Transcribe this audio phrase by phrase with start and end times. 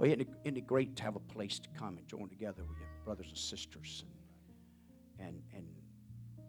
[0.00, 2.62] Well, isn't it, isn't it great to have a place to come and join together
[2.66, 4.02] with your brothers and sisters
[5.18, 5.66] and, and, and
[6.38, 6.42] the,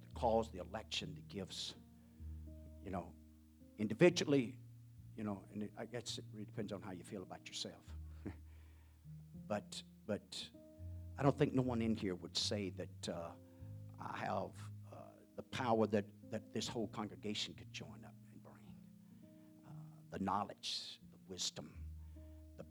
[0.00, 1.74] the cause, the election, the gifts,
[2.84, 3.06] you know,
[3.78, 4.56] individually,
[5.16, 7.84] you know, and it, I guess it really depends on how you feel about yourself.
[9.46, 10.36] but, but
[11.16, 13.28] I don't think no one in here would say that uh,
[14.00, 14.50] I have
[14.92, 14.96] uh,
[15.36, 18.56] the power that, that this whole congregation could join up and bring.
[19.68, 21.70] Uh, the knowledge, the wisdom,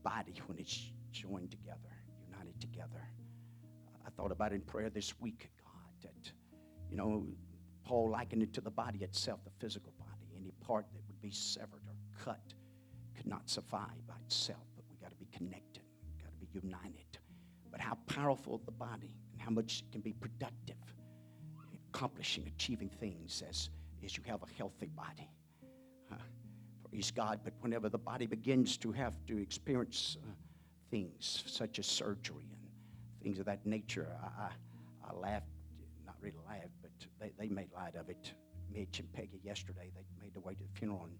[0.03, 1.89] body when it's joined together,
[2.29, 3.01] united together.
[4.05, 6.31] I thought about it in prayer this week, God, that,
[6.89, 7.25] you know,
[7.83, 10.09] Paul likened it to the body itself, the physical body.
[10.37, 12.53] Any part that would be severed or cut
[13.15, 15.83] could not survive by itself, but we got to be connected,
[16.21, 17.17] got to be united.
[17.71, 20.75] But how powerful the body and how much it can be productive,
[21.89, 23.69] accomplishing, achieving things as,
[24.03, 25.29] as you have a healthy body.
[26.93, 27.39] Praise God.
[27.43, 30.31] But whenever the body begins to have to experience uh,
[30.91, 32.69] things such as surgery and
[33.23, 34.49] things of that nature, I, I,
[35.09, 35.47] I laughed,
[36.05, 38.33] not really laughed, but they, they made light of it.
[38.71, 41.17] Mitch and Peggy yesterday, they made their way to the funeral, and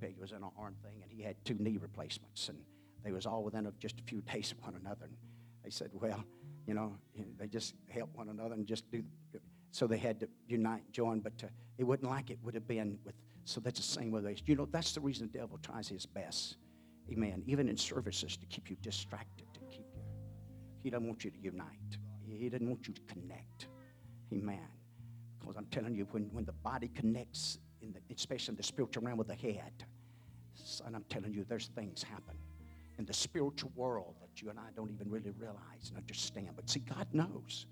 [0.00, 2.58] Peggy was in an arm thing, and he had two knee replacements, and
[3.04, 5.04] they was all within a, just a few days of one another.
[5.04, 5.16] And
[5.62, 6.24] they said, well,
[6.66, 6.96] you know,
[7.38, 9.04] they just help one another and just do.
[9.70, 11.46] So they had to unite, join, but uh,
[11.78, 13.14] it wasn't like it would have been with.
[13.44, 14.42] So that's the same us.
[14.46, 16.56] You know, that's the reason the devil tries his best.
[17.10, 17.42] Amen.
[17.46, 20.02] Even in services to keep you distracted, to keep you.
[20.82, 21.98] He doesn't want you to unite.
[22.26, 23.66] He doesn't want you to connect.
[24.32, 24.68] Amen.
[25.40, 29.02] Because I'm telling you, when, when the body connects, in the, especially in the spiritual
[29.02, 29.84] realm with the head,
[30.54, 32.36] son, I'm telling you, there's things happen
[32.98, 36.50] in the spiritual world that you and I don't even really realize and understand.
[36.54, 37.66] But see, God knows.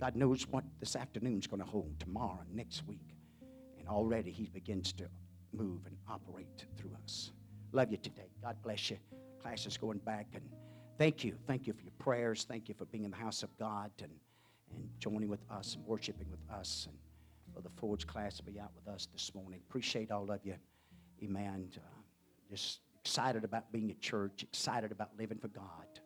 [0.00, 3.14] God knows what this afternoon's going to hold tomorrow and next week.
[3.82, 5.08] And already He begins to
[5.52, 7.32] move and operate through us.
[7.72, 8.30] Love you today.
[8.40, 8.98] God bless you.
[9.42, 10.28] Class is going back.
[10.34, 10.44] And
[10.98, 11.34] thank you.
[11.48, 12.44] Thank you for your prayers.
[12.48, 14.12] Thank you for being in the house of God and,
[14.72, 16.86] and joining with us and worshiping with us.
[16.88, 16.96] And
[17.52, 19.60] for the Forge class to be out with us this morning.
[19.68, 20.54] Appreciate all of you.
[21.22, 21.68] Amen.
[21.76, 21.80] Uh,
[22.48, 26.00] just excited about being at church, excited about living for God.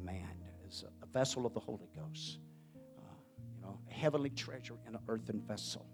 [0.00, 0.28] Amen.
[0.68, 2.38] As a vessel of the Holy Ghost,
[2.98, 3.00] uh,
[3.56, 5.86] you know, a heavenly treasure in an earthen vessel.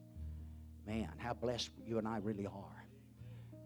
[0.87, 2.85] Man, how blessed you and I really are.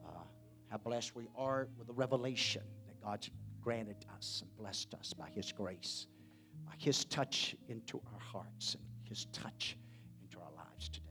[0.07, 0.23] Uh,
[0.71, 3.31] how blessed we are with the revelation that God's
[3.61, 6.07] granted us and blessed us by His grace,
[6.65, 9.77] by His touch into our hearts and His touch
[10.23, 11.08] into our lives today.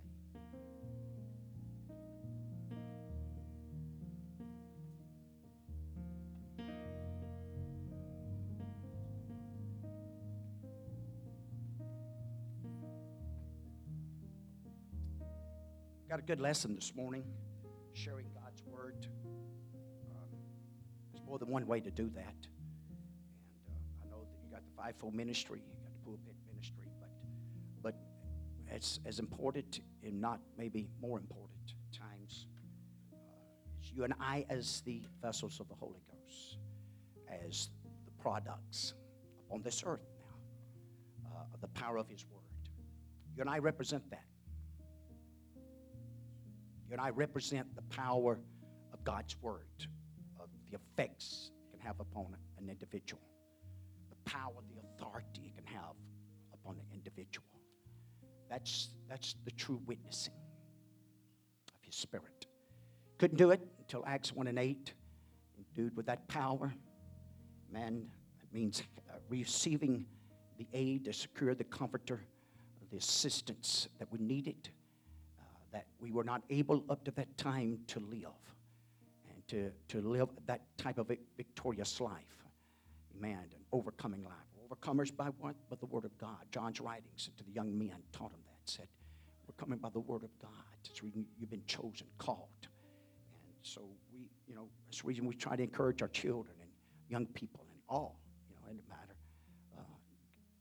[16.09, 17.25] Got a good lesson this morning,
[17.91, 19.07] sharing God's Word.
[20.09, 20.39] Um,
[21.11, 22.47] there's more than one way to do that.
[23.67, 26.87] And uh, I know that you got the fivefold ministry, you got the pulpit ministry,
[27.01, 27.09] but,
[27.83, 27.95] but
[28.73, 32.45] it's as important, and not maybe more important times,
[33.11, 33.17] uh,
[33.83, 36.57] is you and I as the vessels of the Holy Ghost,
[37.43, 37.67] as
[38.05, 38.93] the products
[39.51, 42.43] on this earth now uh, of the power of His Word.
[43.35, 44.23] You and I represent that.
[46.87, 48.39] You and I represent the power
[48.93, 49.67] of God's Word,
[50.39, 53.21] of the effects it can have upon an individual,
[54.09, 55.95] the power, the authority it can have
[56.53, 57.45] upon an individual.
[58.49, 60.33] That's, that's the true witnessing
[61.75, 62.45] of His Spirit.
[63.17, 64.93] Couldn't do it until Acts 1 and 8.
[65.57, 66.73] Endued with that power,
[67.69, 68.05] man,
[68.39, 70.05] that means uh, receiving
[70.57, 72.21] the aid, the secure, the comforter,
[72.91, 74.69] the assistance that we needed
[75.71, 78.39] that we were not able up to that time to live
[79.29, 82.45] and to, to live that type of victorious life.
[83.17, 83.39] Amen.
[83.55, 84.33] An overcoming life.
[84.69, 85.55] Overcomers by what?
[85.69, 86.37] By the Word of God.
[86.51, 88.69] John's writings to the young men taught him that.
[88.69, 88.87] Said,
[89.47, 90.51] We're coming by the Word of God.
[90.83, 92.47] It's you've been chosen, called.
[92.61, 93.81] And so
[94.13, 96.69] we, you know, that's the reason we try to encourage our children and
[97.09, 99.15] young people and all, you know, in matter.
[99.77, 99.81] Uh,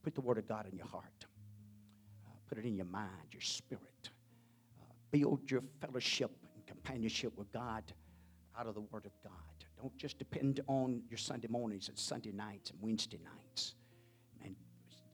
[0.03, 1.25] put the Word of God in your heart.
[2.25, 4.09] Uh, put it in your mind, your spirit
[5.11, 7.83] build your fellowship and companionship with God
[8.57, 9.33] out of the Word of God.
[9.81, 13.75] Don't just depend on your Sunday mornings and Sunday nights and Wednesday nights.
[14.43, 14.55] And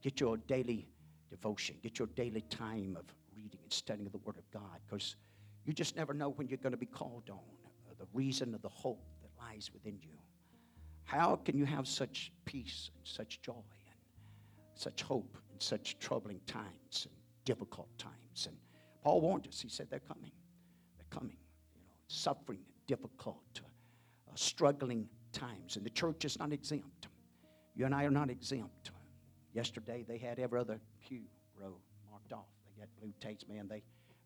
[0.02, 0.88] get your daily
[1.30, 3.04] devotion, get your daily time of
[3.36, 5.16] reading and studying of the Word of God because
[5.64, 8.62] you just never know when you're going to be called on, uh, the reason of
[8.62, 10.16] the hope that lies within you.
[11.04, 16.40] How can you have such peace and such joy and such hope in such troubling
[16.46, 17.14] times and
[17.44, 18.46] difficult times?
[18.46, 18.56] And
[19.04, 19.60] Paul warned us.
[19.60, 20.32] He said, They're coming.
[20.96, 21.36] They're coming.
[21.76, 27.08] You know, suffering, difficult, uh, struggling times, and the church is not exempt.
[27.76, 28.90] You and I are not exempt.
[29.52, 31.20] Yesterday, they had every other pew
[31.60, 31.76] row
[32.10, 32.46] marked off.
[32.66, 33.68] They got blue tapes, man.
[33.68, 33.82] They,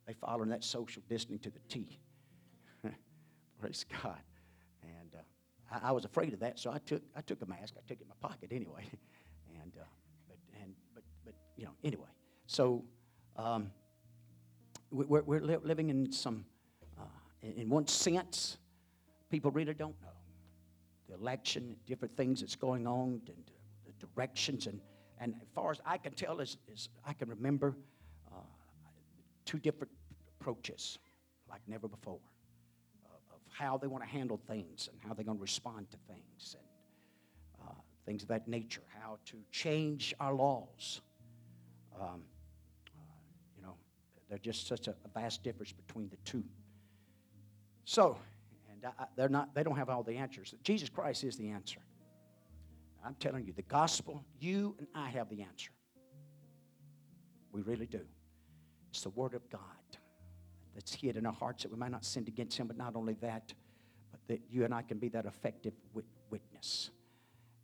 [0.07, 1.99] they following that social distancing to the T.
[3.61, 4.21] Praise God.
[4.83, 7.75] And uh, I, I, was afraid of that, so I took, I took a mask.
[7.77, 8.85] I took it in my pocket anyway.
[9.63, 9.85] and, uh,
[10.29, 12.09] but, and, but, but, you know, anyway.
[12.47, 12.85] So
[13.37, 13.71] um,
[14.91, 16.45] we're, we're living in some,
[16.99, 17.03] uh,
[17.43, 18.59] in one sense,
[19.31, 20.09] people really don't know.
[21.09, 23.51] The election, different things that's going on, and
[23.87, 24.67] the directions.
[24.67, 24.81] And,
[25.21, 27.77] and as far as I can tell, is, is I can remember
[28.31, 28.41] uh,
[29.45, 29.93] two different
[30.41, 30.99] approaches
[31.49, 32.21] like never before
[33.07, 35.97] uh, of how they want to handle things and how they're going to respond to
[36.07, 37.73] things and uh,
[38.05, 41.01] things of that nature, how to change our laws.
[42.01, 42.23] Um,
[44.29, 46.45] there's just such a, vast difference between the two.
[47.85, 48.19] So,
[48.71, 50.55] and I, they're not, they don't have all the answers.
[50.63, 51.81] Jesus Christ is the answer.
[53.05, 55.71] I'm telling you, the gospel, you and I have the answer.
[57.53, 58.01] We really do.
[58.91, 59.61] It's the Word of God
[60.75, 63.15] that's hid in our hearts that we might not sin against Him, but not only
[63.15, 63.53] that,
[64.11, 65.73] but that you and I can be that effective
[66.31, 66.91] witness.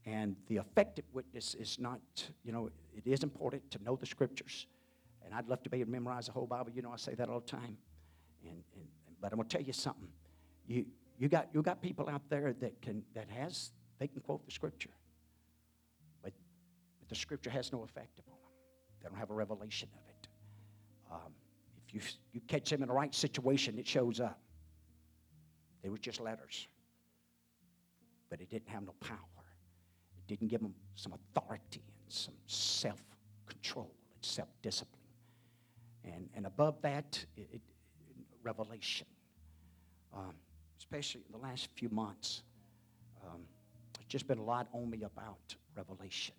[0.07, 2.01] And the effective witness is not,
[2.43, 4.67] you know, it is important to know the Scriptures.
[5.35, 6.71] And I'd love to be able to memorize the whole Bible.
[6.73, 7.77] You know, I say that all the time.
[8.45, 8.87] And, and,
[9.21, 10.09] but I'm going to tell you something.
[10.69, 10.87] You,
[11.19, 14.53] you, got, you got people out there that, can, that has, they can quote the
[14.53, 14.91] Scripture.
[16.23, 16.35] But,
[17.01, 18.51] but the Scripture has no effect upon them.
[19.03, 20.29] They don't have a revelation of it.
[21.11, 21.33] Um,
[21.89, 22.01] if you,
[22.35, 24.39] you catch them in the right situation, it shows up.
[25.83, 26.69] They were just letters.
[28.31, 29.19] But it didn't have no power.
[30.17, 33.03] It didn't give them some authority and some self
[33.49, 35.04] control and self discipline.
[36.05, 37.61] And, and above that, it, it,
[38.43, 39.07] revelation.
[40.15, 40.35] Um,
[40.79, 42.43] especially in the last few months,
[43.25, 43.41] um,
[43.99, 46.35] it's just been a lot on me about revelation.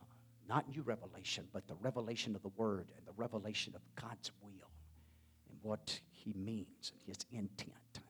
[0.00, 0.04] Uh,
[0.48, 4.70] not new revelation, but the revelation of the Word and the revelation of God's will
[5.50, 8.00] and what He means and His intent.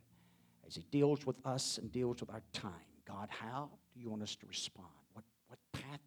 [0.66, 2.72] As He deals with us and deals with our time,
[3.06, 4.88] God, how do you want us to respond?
[5.12, 6.00] What, what path,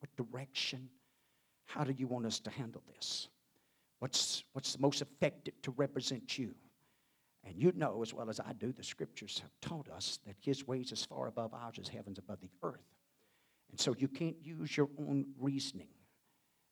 [0.00, 0.88] what direction?
[1.64, 3.28] How do you want us to handle this?
[3.98, 6.54] What's, what's the most effective to represent you?
[7.44, 10.66] And you know as well as I do, the scriptures have taught us that his
[10.66, 12.84] ways is far above ours as heavens above the earth.
[13.70, 15.88] And so you can't use your own reasoning,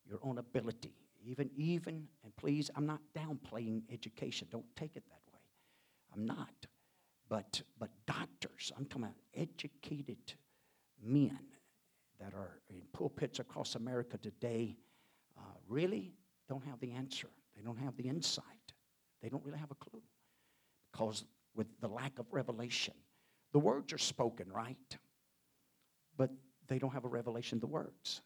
[0.09, 0.95] your own ability.
[1.25, 4.49] Even, even, and please, I'm not downplaying education.
[4.51, 5.41] Don't take it that way.
[6.13, 6.67] I'm not.
[7.29, 10.35] But, but doctors, I'm talking about educated
[11.03, 11.39] men
[12.21, 14.77] that are in pulpits across America today,
[15.39, 16.13] uh, really
[16.49, 17.29] don't have the answer.
[17.57, 18.45] They don't have the insight.
[19.23, 20.03] They don't really have a clue
[20.93, 21.25] because
[21.55, 22.95] with the lack of revelation,
[23.53, 24.99] the words are spoken, right?
[26.17, 26.31] But
[26.67, 28.21] they don't have a revelation of the words.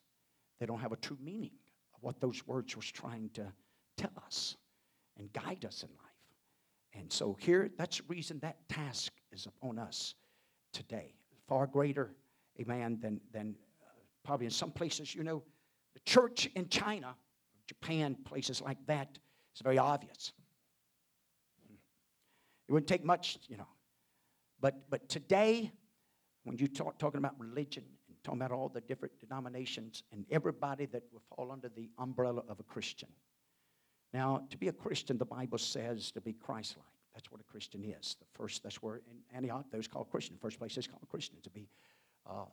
[0.58, 1.52] They don't have a true meaning
[1.94, 3.52] of what those words was trying to
[3.96, 4.56] tell us
[5.18, 6.08] and guide us in life.
[6.94, 10.14] And so here, that's the reason that task is upon us
[10.72, 11.14] today.
[11.46, 12.14] Far greater,
[12.60, 13.90] amen, than, than uh,
[14.24, 15.42] probably in some places, you know,
[15.94, 17.14] the church in China
[17.68, 19.18] Japan, places like that,
[19.52, 20.32] it's very obvious.
[22.68, 23.68] It wouldn't take much, you know.
[24.60, 25.70] But, but today,
[26.44, 30.86] when you talk talking about religion and talking about all the different denominations and everybody
[30.86, 33.08] that will fall under the umbrella of a Christian.
[34.12, 36.86] Now, to be a Christian, the Bible says to be Christ like.
[37.14, 38.16] That's what a Christian is.
[38.18, 40.36] The first, that's where in Antioch, those called Christian.
[40.36, 41.68] The first place is called Christian, to be,
[42.26, 42.44] uh,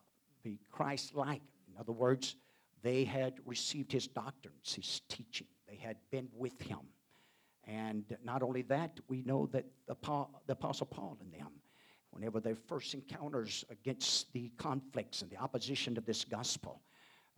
[0.44, 1.42] be Christ like.
[1.72, 2.36] In other words,
[2.82, 5.48] they had received his doctrines, his teaching.
[5.68, 6.80] They had been with him.
[7.68, 9.96] And not only that, we know that the,
[10.46, 11.50] the Apostle Paul and them,
[12.12, 16.82] whenever their first encounters against the conflicts and the opposition to this gospel,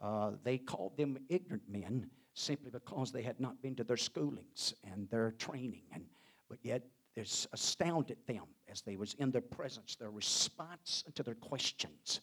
[0.01, 4.73] uh, they called them ignorant men simply because they had not been to their schoolings
[4.83, 5.83] and their training.
[5.93, 6.03] And,
[6.49, 6.83] but yet,
[7.15, 12.21] this astounded them as they was in their presence, their response to their questions,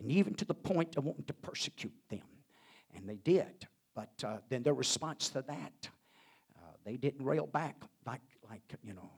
[0.00, 2.22] and even to the point of wanting to persecute them.
[2.94, 3.66] And they did.
[3.94, 5.88] But uh, then their response to that,
[6.56, 9.10] uh, they didn't rail back like, like you know,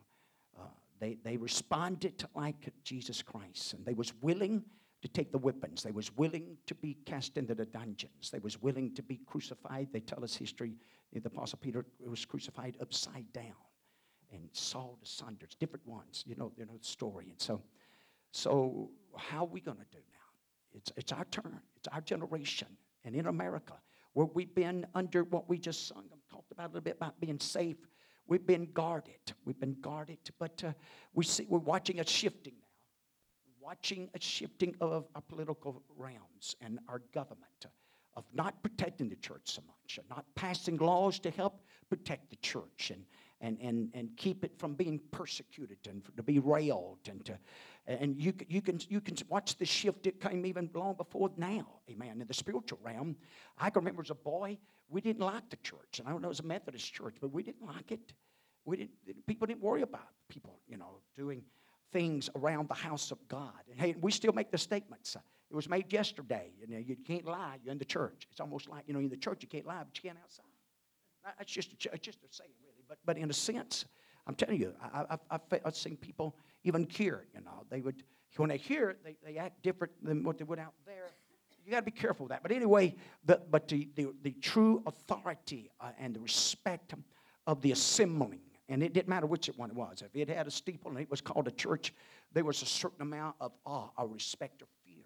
[0.59, 0.65] uh,
[1.01, 3.75] they, they responded like Jesus Christ.
[3.75, 4.65] And they was willing
[5.03, 5.83] to take the weapons.
[5.83, 8.31] They was willing to be cast into the dungeons.
[8.33, 9.89] They was willing to be crucified.
[9.93, 10.77] They tell us history.
[11.13, 13.55] The Apostle Peter was crucified upside down
[14.33, 15.45] and sawed asunder.
[15.45, 16.25] It's different ones.
[16.27, 17.27] You know, you know the story.
[17.31, 17.63] And so,
[18.33, 20.79] so how are we going to do now?
[20.79, 21.61] It's, it's our turn.
[21.77, 22.69] It's our generation
[23.05, 23.75] and in America,
[24.15, 27.21] where we've been under what we just sung, I talked about a little bit about
[27.21, 27.77] being safe.
[28.27, 29.21] We've been guarded.
[29.45, 30.73] We've been guarded, but uh,
[31.13, 32.69] we see we're watching a shifting now.
[33.61, 37.67] watching a shifting of our political realms and our government,
[38.15, 42.93] of not protecting the church so much, not passing laws to help protect the church
[42.93, 43.05] and,
[43.45, 47.39] and, and, and keep it from being persecuted and to be railed and to
[47.87, 51.67] and you, you can you can watch the shift it came even long before now
[51.91, 53.15] amen in the spiritual realm.
[53.59, 54.59] I can remember as a boy
[54.89, 57.33] we didn't like the church and i don't know it was a methodist church but
[57.33, 58.15] we didn't like it.
[58.65, 61.43] We didn't people didn't worry about people you know doing
[61.93, 63.63] things around the house of god.
[63.71, 65.21] And hey we still make the statements uh,
[65.51, 68.27] it was made yesterday you know you can't lie you're in the church.
[68.31, 70.47] It's almost like you know in the church you can't lie but you can't outside.
[71.39, 72.51] That's just a, just a saying
[72.95, 73.85] but but in a sense
[74.27, 77.65] i'm telling you I, have I've, seen people even here, you know.
[77.71, 78.03] They would,
[78.37, 81.11] when they hear it, they, they act different than what they would out there.
[81.65, 82.43] You got to be careful of that.
[82.43, 86.95] But anyway, the, but the, the, the true authority uh, and the respect
[87.47, 90.03] of the assembling, and it didn't matter which one it was.
[90.03, 91.95] If it had a steeple and it was called a church,
[92.33, 95.05] there was a certain amount of awe, a respect, or fear,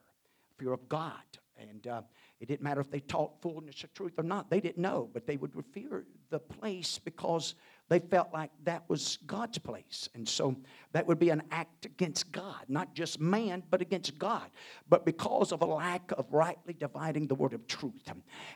[0.56, 1.12] fear of God.
[1.60, 2.02] And uh,
[2.40, 4.48] it didn't matter if they taught fullness of truth or not.
[4.50, 7.54] They didn't know, but they would fear the place because
[7.88, 10.08] they felt like that was God's place.
[10.14, 10.54] And so
[10.92, 14.50] that would be an act against God, not just man, but against God.
[14.88, 18.12] But because of a lack of rightly dividing the word of truth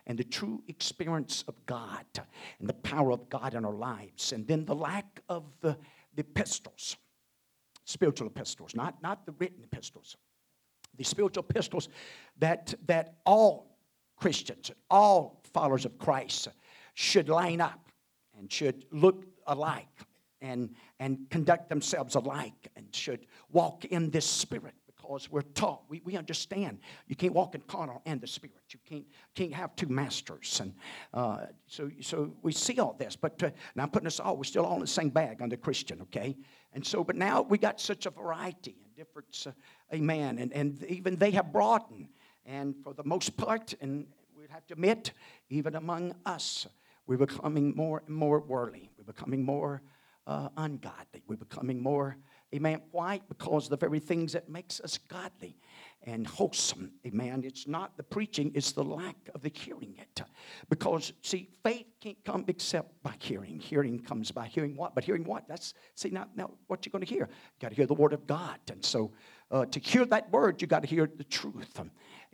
[0.06, 2.04] and the true experience of God
[2.60, 5.78] and the power of God in our lives, and then the lack of the,
[6.14, 6.96] the epistles,
[7.84, 10.16] spiritual epistles, not, not the written epistles,
[10.98, 11.88] the spiritual epistles
[12.38, 13.78] that, that all
[14.16, 16.48] Christians, all followers of Christ
[16.94, 17.81] should line up
[18.42, 19.86] and should look alike
[20.40, 26.00] and, and conduct themselves alike and should walk in this spirit because we're taught, we,
[26.04, 28.56] we understand you can't walk in carnal and the spirit.
[28.70, 29.06] You can't,
[29.36, 30.60] can't have two masters.
[30.60, 30.74] And
[31.14, 33.14] uh, so, so we see all this.
[33.14, 35.56] But uh, now I'm putting us all, we're still all in the same bag under
[35.56, 36.36] Christian, okay?
[36.72, 39.52] And so, but now we got such a variety and difference, uh,
[39.94, 40.38] amen.
[40.38, 42.08] And, and even they have broadened.
[42.44, 44.06] And for the most part, and
[44.36, 45.12] we'd have to admit,
[45.48, 46.66] even among us,
[47.06, 48.90] we're becoming more and more worldly.
[48.96, 49.82] We're becoming more
[50.26, 51.22] uh, ungodly.
[51.26, 52.16] We're becoming more,
[52.54, 52.82] amen.
[52.90, 53.20] Why?
[53.28, 55.56] Because the very things that makes us godly
[56.04, 57.42] and wholesome, amen.
[57.44, 60.22] It's not the preaching, it's the lack of the hearing it.
[60.68, 63.58] Because, see, faith can't come except by hearing.
[63.58, 64.94] Hearing comes by hearing what?
[64.94, 65.48] But hearing what?
[65.48, 67.28] That's, see, now, now what you're going to hear?
[67.28, 68.58] You got to hear the word of God.
[68.70, 69.12] And so
[69.50, 71.80] uh, to hear that word, you got to hear the truth.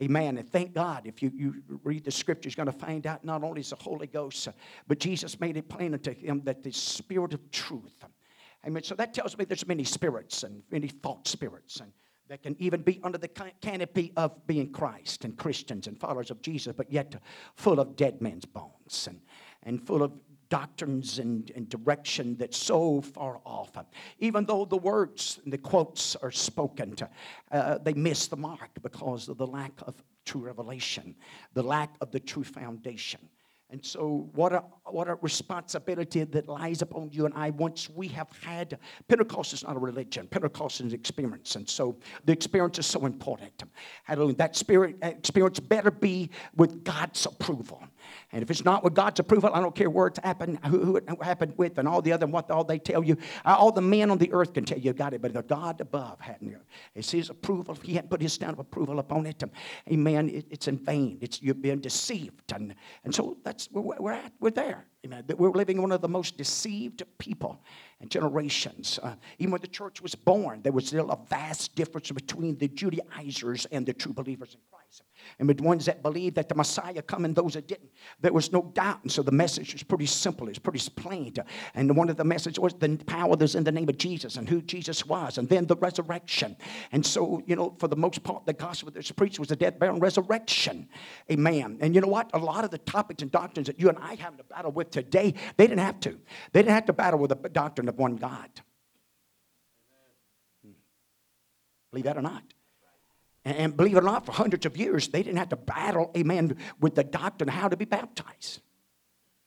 [0.00, 0.38] Amen.
[0.38, 3.43] And thank God, if you, you read the scriptures, you're going to find out not
[3.43, 4.49] only is the Holy Ghost,
[4.87, 8.05] but Jesus made it plain unto him that the Spirit of truth.
[8.67, 8.83] Amen.
[8.83, 11.93] So that tells me there's many spirits and many thought spirits and
[12.28, 16.43] that can even be under the canopy of being Christ and Christians and followers of
[16.43, 17.14] Jesus, but yet
[17.55, 19.21] full of dead men's bones and,
[19.62, 20.12] and full of
[20.49, 23.76] doctrines and, and direction that's so far off.
[24.19, 27.09] Even though the words and the quotes are spoken, to,
[27.52, 31.14] uh, they miss the mark because of the lack of true revelation,
[31.55, 33.21] the lack of the true foundation.
[33.71, 38.09] And so, what a, what a responsibility that lies upon you and I once we
[38.09, 38.78] have had.
[39.09, 41.55] Pentecost is not a religion, Pentecost is an experience.
[41.55, 43.62] And so, the experience is so important.
[44.05, 44.37] Hallelujah.
[44.37, 47.85] That spirit experience better be with God's approval.
[48.33, 51.09] And if it's not with God's approval, I don't care where it's happened, who, it
[51.23, 53.17] happened with, and all the other, and what all they tell you.
[53.45, 56.21] All the men on the earth can tell you got it, but the God above
[56.21, 56.57] hadn't.
[56.95, 57.77] It's His approval.
[57.83, 59.43] He hadn't put His stamp of approval upon it.
[59.91, 60.29] Amen.
[60.29, 61.19] It, it's in vain.
[61.21, 62.75] It's you've been deceived, and
[63.05, 64.33] and so that's where we're at.
[64.41, 64.87] We're there.
[65.05, 65.25] Amen.
[65.37, 67.61] We're living one of the most deceived people
[68.00, 68.99] and generations.
[69.03, 72.69] Uh, even when the church was born, there was still a vast difference between the
[72.69, 74.77] Judaizers and the true believers in Christ
[75.38, 77.90] and the ones that believed that the Messiah come and those that didn't.
[78.20, 79.02] There was no doubt.
[79.02, 80.49] And so the message was pretty simple.
[80.49, 81.35] It's pretty plain.
[81.75, 84.49] And one of the messages was the power that's in the name of Jesus and
[84.49, 85.38] who Jesus was.
[85.38, 86.56] And then the resurrection.
[86.92, 89.78] And so, you know, for the most part, the gospel that's preached was the death,
[89.78, 90.88] burial, and resurrection.
[91.30, 91.78] Amen.
[91.80, 92.30] And you know what?
[92.35, 94.90] A lot of the topics and doctrines that you and I have to battle with
[94.90, 96.18] today, they didn't have to.
[96.52, 98.49] They didn't have to battle with the doctrine of one God.
[100.64, 100.73] Hmm.
[101.90, 102.42] Believe that or not.
[103.49, 106.57] And believe it or not, for hundreds of years, they didn't have to battle, amen,
[106.81, 108.61] with the doctrine of how to be baptized.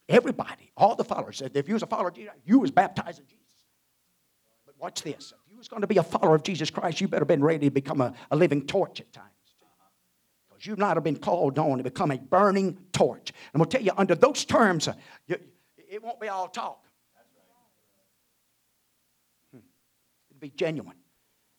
[0.10, 3.27] Everybody, all the followers, if you was a follower of Jesus, you was baptized in
[3.27, 3.46] Jesus.
[4.65, 5.34] But watch this.
[5.46, 7.67] If you was going to be a follower of Jesus Christ, you better been ready
[7.67, 9.27] to become a, a living torch at times.
[10.50, 13.29] Because you might have been called on to become a burning torch.
[13.29, 14.93] And I'm going to tell you, under those terms, uh,
[15.27, 15.38] you,
[15.77, 16.84] it won't be all talk.
[19.53, 19.60] Hmm.
[20.31, 20.98] It'll be genuine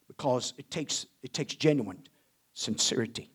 [0.09, 2.03] because it takes, it takes genuine
[2.55, 3.31] sincerity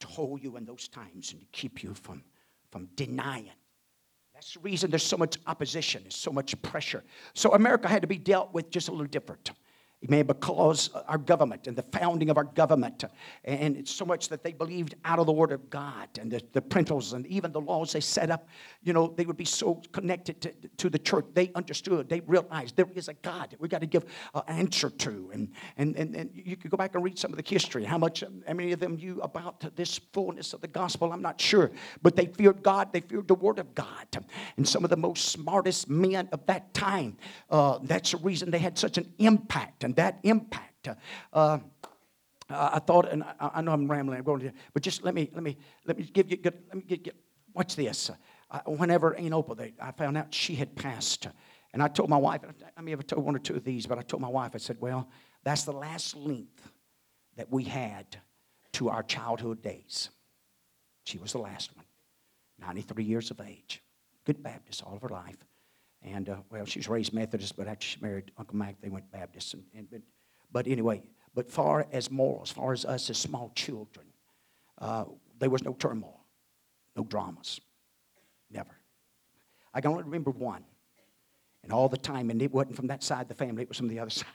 [0.00, 2.22] to hold you in those times and to keep you from,
[2.70, 3.50] from denying.
[4.34, 7.04] That's the reason there's so much opposition, there's so much pressure.
[7.34, 9.50] So America had to be dealt with just a little different.
[10.02, 10.24] Amen.
[10.24, 13.04] Because our government and the founding of our government,
[13.44, 16.42] and it's so much that they believed out of the Word of God and the,
[16.52, 18.48] the principles and even the laws they set up,
[18.82, 21.26] you know, they would be so connected to, to the church.
[21.34, 24.88] They understood, they realized there is a God that we got to give an answer
[24.88, 25.30] to.
[25.34, 27.84] And, and, and, and you could go back and read some of the history.
[27.84, 31.12] How much, how many of them knew about this fullness of the gospel?
[31.12, 31.70] I'm not sure.
[32.00, 34.06] But they feared God, they feared the Word of God.
[34.56, 37.18] And some of the most smartest men of that time,
[37.50, 40.88] uh, that's the reason they had such an impact and that impact.
[41.32, 41.58] Uh,
[42.48, 45.30] I thought, and I, I, know I'm rambling, I'm going to, but just let me
[45.34, 46.36] let me let me give you.
[46.36, 47.16] good, Let me get, get
[47.54, 48.10] watch this.
[48.50, 51.28] Uh, whenever Aunt Opal, they, I found out she had passed,
[51.72, 52.40] and I told my wife.
[52.76, 54.52] I may have told one or two of these, but I told my wife.
[54.54, 55.08] I said, "Well,
[55.44, 56.70] that's the last length
[57.36, 58.16] that we had
[58.72, 60.10] to our childhood days.
[61.04, 61.84] She was the last one,
[62.60, 63.82] 93 years of age,
[64.24, 65.49] good Baptist all of her life."
[66.02, 69.10] And, uh, well, she was raised Methodist, but after she married Uncle Mac, they went
[69.10, 69.54] Baptist.
[69.54, 70.00] And, and but,
[70.50, 71.02] but, anyway,
[71.34, 74.06] but far as morals, far as us as small children,
[74.78, 75.04] uh,
[75.38, 76.24] there was no turmoil,
[76.96, 77.60] no dramas.
[78.50, 78.70] Never.
[79.74, 80.64] I can only remember one.
[81.62, 83.76] And all the time, and it wasn't from that side of the family, it was
[83.76, 84.26] from the other side.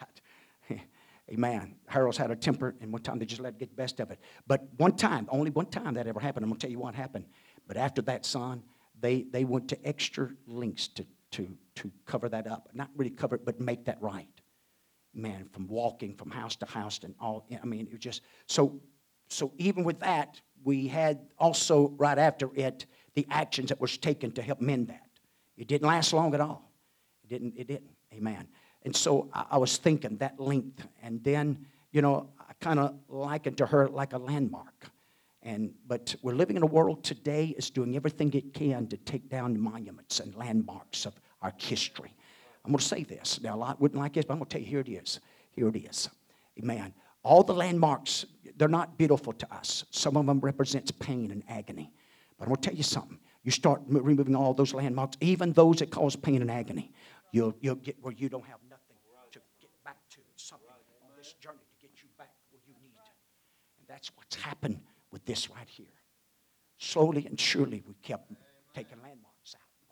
[1.32, 1.76] Amen.
[1.88, 4.12] Harold's had a temper, and one time they just let it get the best of
[4.12, 4.20] it.
[4.46, 6.44] But one time, only one time that ever happened.
[6.44, 7.26] I'm going to tell you what happened.
[7.68, 8.62] But after that, son,
[9.00, 11.06] they, they went to extra lengths to
[11.36, 12.70] to, to cover that up.
[12.74, 14.28] Not really cover it, but make that right.
[15.14, 18.82] Man, from walking from house to house and all, I mean, it was just, so,
[19.30, 24.32] so even with that, we had also, right after it, the actions that was taken
[24.32, 25.10] to help mend that.
[25.58, 26.72] It didn't last long at all.
[27.24, 27.92] It didn't, it didn't.
[28.14, 28.48] Amen.
[28.84, 30.88] And so I, I was thinking that length.
[31.02, 34.90] And then, you know, I kind of likened to her like a landmark.
[35.44, 39.30] And, but we're living in a world today is doing everything it can to take
[39.30, 41.14] down monuments and landmarks of
[41.46, 42.14] our history.
[42.64, 43.40] I'm going to say this.
[43.42, 45.20] Now, a lot wouldn't like this, but I'm going to tell you here it is.
[45.52, 46.10] Here it is.
[46.60, 46.94] Amen.
[47.24, 48.26] All the landmarks,
[48.58, 49.86] they're not beautiful to us.
[49.92, 51.92] Some of them represents pain and agony.
[52.38, 53.20] But I'm going to tell you something.
[53.44, 56.92] You start removing all those landmarks, even those that cause pain and agony,
[57.32, 58.98] you'll, you'll get where you don't have nothing
[59.34, 60.18] to get back to.
[60.36, 60.68] Something
[61.04, 62.94] on this journey to get you back where you need.
[63.80, 64.80] And that's what's happened
[65.12, 65.86] with this right here.
[66.78, 68.32] Slowly and surely, we kept
[68.74, 69.25] taking landmarks.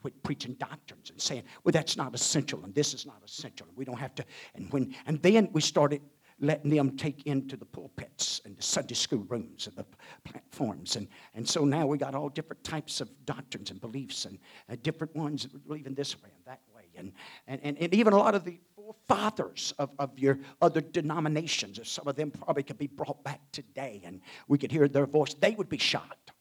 [0.04, 3.66] Quit preaching doctrines and saying, well, that's not essential and this is not essential.
[3.74, 4.26] We don't have to.
[4.54, 6.02] And, when, and then we started
[6.42, 9.86] letting them take into the pulpits and the Sunday school rooms and the
[10.26, 10.98] platforms.
[10.98, 14.38] And, and so now we got all different types of doctrines and beliefs and
[14.70, 16.84] uh, different ones that believe in this way and that way.
[16.98, 17.14] And,
[17.48, 22.10] and, and, and even a lot of the forefathers of, of your other denominations, some
[22.10, 25.56] of them probably could be brought back today and we could hear their voice, they
[25.56, 26.34] would be shocked.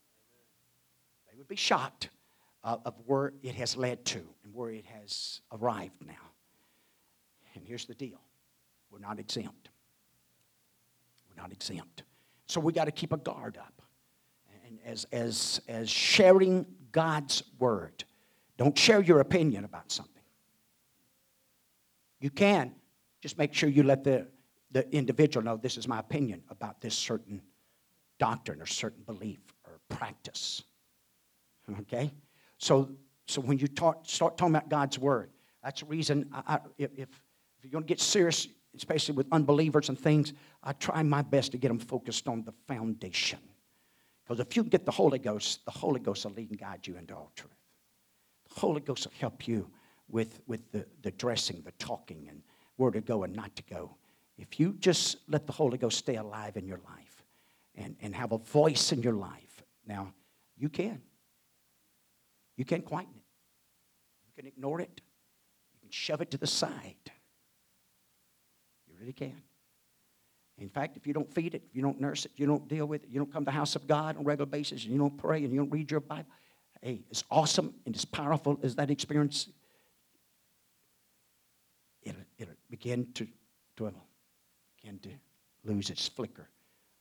[1.30, 2.08] They would be shocked
[2.64, 6.14] uh, of where it has led to and where it has arrived now.
[7.54, 8.20] And here's the deal
[8.90, 9.70] we're not exempt.
[11.28, 12.04] We're not exempt.
[12.46, 13.82] So we got to keep a guard up.
[14.66, 18.04] And as, as, as sharing God's word,
[18.58, 20.22] don't share your opinion about something.
[22.20, 22.74] You can.
[23.20, 24.26] Just make sure you let the,
[24.72, 27.40] the individual know this is my opinion about this certain
[28.18, 30.62] doctrine or certain belief or practice.
[31.80, 32.12] Okay?
[32.62, 32.90] So,
[33.26, 35.30] so when you talk, start talking about God's word,
[35.64, 37.08] that's the reason I, I, if, if
[37.60, 38.46] you're going to get serious,
[38.76, 42.52] especially with unbelievers and things, I try my best to get them focused on the
[42.68, 43.40] foundation.
[44.22, 46.96] Because if you get the Holy Ghost, the Holy Ghost will lead and guide you
[46.96, 47.50] into all truth.
[48.54, 49.68] The Holy Ghost will help you
[50.08, 52.42] with, with the, the dressing, the talking, and
[52.76, 53.96] where to go and not to go.
[54.38, 57.24] If you just let the Holy Ghost stay alive in your life
[57.74, 60.14] and, and have a voice in your life, now
[60.56, 61.02] you can.
[62.62, 63.24] You can't quieten it.
[64.24, 65.00] You can ignore it.
[65.74, 66.94] You can shove it to the side.
[68.86, 69.42] You really can.
[70.58, 72.86] In fact, if you don't feed it, if you don't nurse it, you don't deal
[72.86, 74.92] with it, you don't come to the house of God on a regular basis, and
[74.92, 76.28] you don't pray and you don't read your Bible,
[76.80, 79.48] hey, as awesome and as powerful as that experience
[82.04, 83.26] it'll, it'll begin to
[83.74, 84.06] dwindle,
[84.80, 85.08] begin to
[85.64, 86.48] lose its flicker,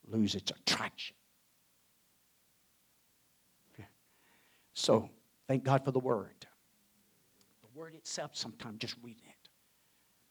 [0.07, 1.15] lose its attraction.
[4.73, 5.11] So,
[5.47, 6.45] thank God for the Word.
[7.61, 9.49] The Word itself, sometimes just reading it.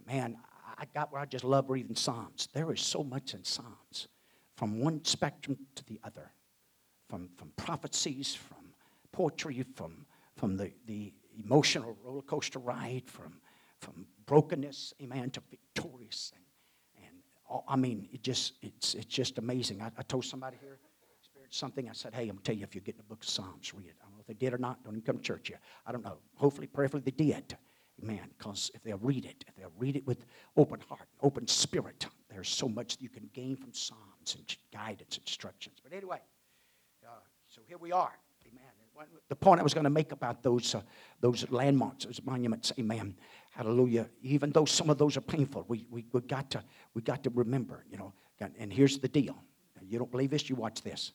[0.07, 0.37] Man,
[0.79, 2.49] I got where I just love reading Psalms.
[2.53, 4.09] There is so much in Psalms,
[4.57, 6.33] from one spectrum to the other,
[7.09, 8.73] from, from prophecies, from
[9.13, 11.13] poetry, from, from the, the
[11.45, 13.41] emotional roller coaster ride, from
[13.81, 16.33] from brokenness, amen, to victorious.
[16.35, 17.15] And, and
[17.49, 19.81] all, I mean, it just, it's, it's just amazing.
[19.83, 20.79] I, I told somebody here,
[21.21, 21.89] experienced something.
[21.89, 23.29] I said, hey, I'm going to tell you, if you get in the book of
[23.29, 23.97] Psalms, read it.
[24.03, 24.83] I they did or not.
[24.85, 25.61] Don't even come to church yet.
[25.85, 26.19] I don't know.
[26.37, 27.57] Hopefully, prayerfully, they did.
[28.03, 28.31] Amen.
[28.39, 30.25] Because if they'll read it, if they'll read it with
[30.57, 35.19] open heart open spirit, there's so much that you can gain from Psalms and guidance,
[35.19, 35.79] instructions.
[35.83, 36.21] But anyway,
[37.05, 37.11] uh,
[37.49, 38.13] so here we are.
[38.47, 38.63] Amen.
[39.29, 40.83] The point I was going to make about those, uh,
[41.21, 43.17] those landmarks, those monuments, amen.
[43.51, 44.09] Hallelujah.
[44.23, 46.63] Even though some of those are painful, we, we, we, got, to,
[46.95, 48.13] we got to remember, you know.
[48.59, 49.37] And here's the deal.
[49.83, 50.49] You don't believe this?
[50.49, 51.13] You watch this.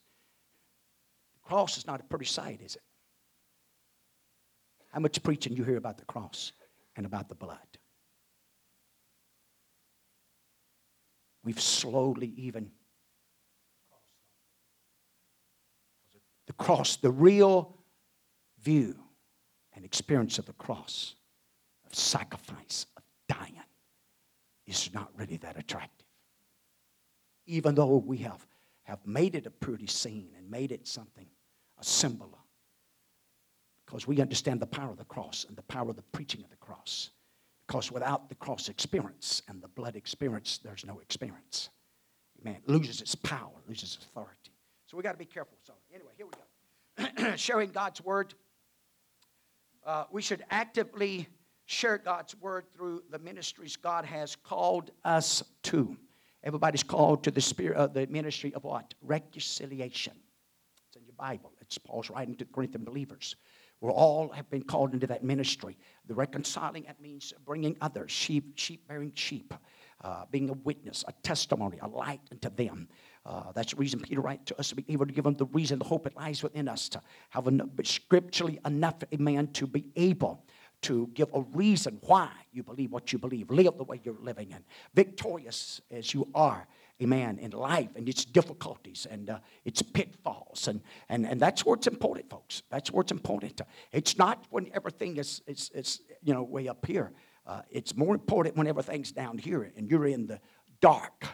[1.35, 2.81] The cross is not a pretty sight, is it?
[4.95, 6.53] How much preaching you hear about the cross
[6.95, 7.57] and about the blood?
[11.43, 12.71] We've slowly even
[16.47, 17.75] the cross, the real
[18.63, 18.95] view
[19.75, 21.15] and experience of the cross,
[21.85, 23.59] of sacrifice, of dying,
[24.65, 26.07] is not really that attractive.
[27.47, 28.47] Even though we have,
[28.83, 31.27] have made it a pretty scene and made it something,
[31.77, 32.44] a symbol of
[33.85, 36.49] because we understand the power of the cross and the power of the preaching of
[36.49, 37.11] the cross.
[37.67, 41.69] Because without the cross experience and the blood experience, there's no experience.
[42.41, 42.57] Amen.
[42.67, 44.51] Loses its power, loses its authority.
[44.87, 45.57] So we got to be careful.
[45.63, 47.35] So, anyway, here we go.
[47.35, 48.33] Sharing God's word.
[49.85, 51.27] Uh, we should actively
[51.65, 55.97] share God's word through the ministries God has called us to.
[56.43, 58.93] Everybody's called to the spirit of the ministry of what?
[59.01, 60.13] Reconciliation.
[60.87, 61.51] It's in your Bible.
[61.59, 63.35] It's Paul's writing to the Corinthian believers.
[63.91, 65.77] All have been called into that ministry.
[66.07, 69.53] The reconciling, that means bringing others, sheep, sheep bearing sheep,
[70.01, 72.87] uh, being a witness, a testimony, a light unto them.
[73.25, 75.45] Uh, that's the reason Peter writes to us to be able to give them the
[75.45, 79.65] reason, the hope that lies within us, to have enough, scripturally enough, a man to
[79.65, 80.45] be able
[80.81, 84.53] to give a reason why you believe what you believe, live the way you're living,
[84.53, 86.67] and victorious as you are
[87.01, 90.67] amen, in life and its difficulties and uh, its pitfalls.
[90.67, 92.63] And, and, and that's where it's important, folks.
[92.69, 93.61] That's where it's important.
[93.91, 97.11] It's not when everything is, is, is you know, way up here.
[97.45, 100.39] Uh, it's more important when everything's down here and you're in the
[100.79, 101.27] dark.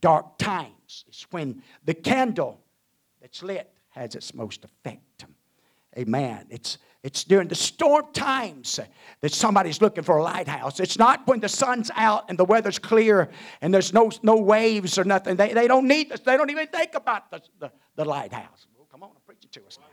[0.00, 1.04] Dark times.
[1.08, 2.60] It's when the candle
[3.20, 5.26] that's lit has its most effect.
[5.96, 6.46] Amen.
[6.50, 8.80] It's, it's during the storm times
[9.20, 10.80] that somebody's looking for a lighthouse.
[10.80, 13.28] It's not when the sun's out and the weather's clear
[13.60, 15.36] and there's no, no waves or nothing.
[15.36, 16.20] They, they don't need this.
[16.20, 18.66] They don't even think about the, the, the lighthouse.
[18.74, 19.86] Well, come on, I'm preaching to us now.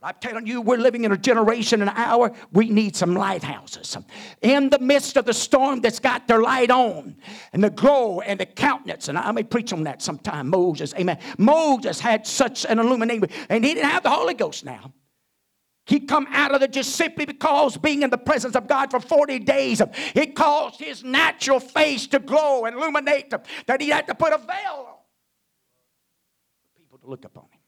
[0.00, 3.96] But I'm telling you, we're living in a generation, an hour, we need some lighthouses.
[4.40, 7.18] In the midst of the storm that's got their light on
[7.52, 9.06] and the glow and the countenance.
[9.06, 10.48] And I may preach on that sometime.
[10.48, 11.18] Moses, amen.
[11.38, 14.92] Moses had such an illumination, and he didn't have the Holy Ghost now.
[15.92, 18.98] He come out of there just simply because being in the presence of God for
[18.98, 19.82] 40 days,
[20.14, 23.30] it caused his natural face to glow and illuminate
[23.66, 24.96] that he had to put a veil on
[26.62, 27.60] for people to look upon him.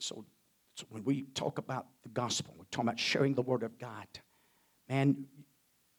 [0.00, 0.26] So,
[0.74, 4.06] so when we talk about the gospel, we're talking about sharing the word of God.
[4.90, 5.24] Man,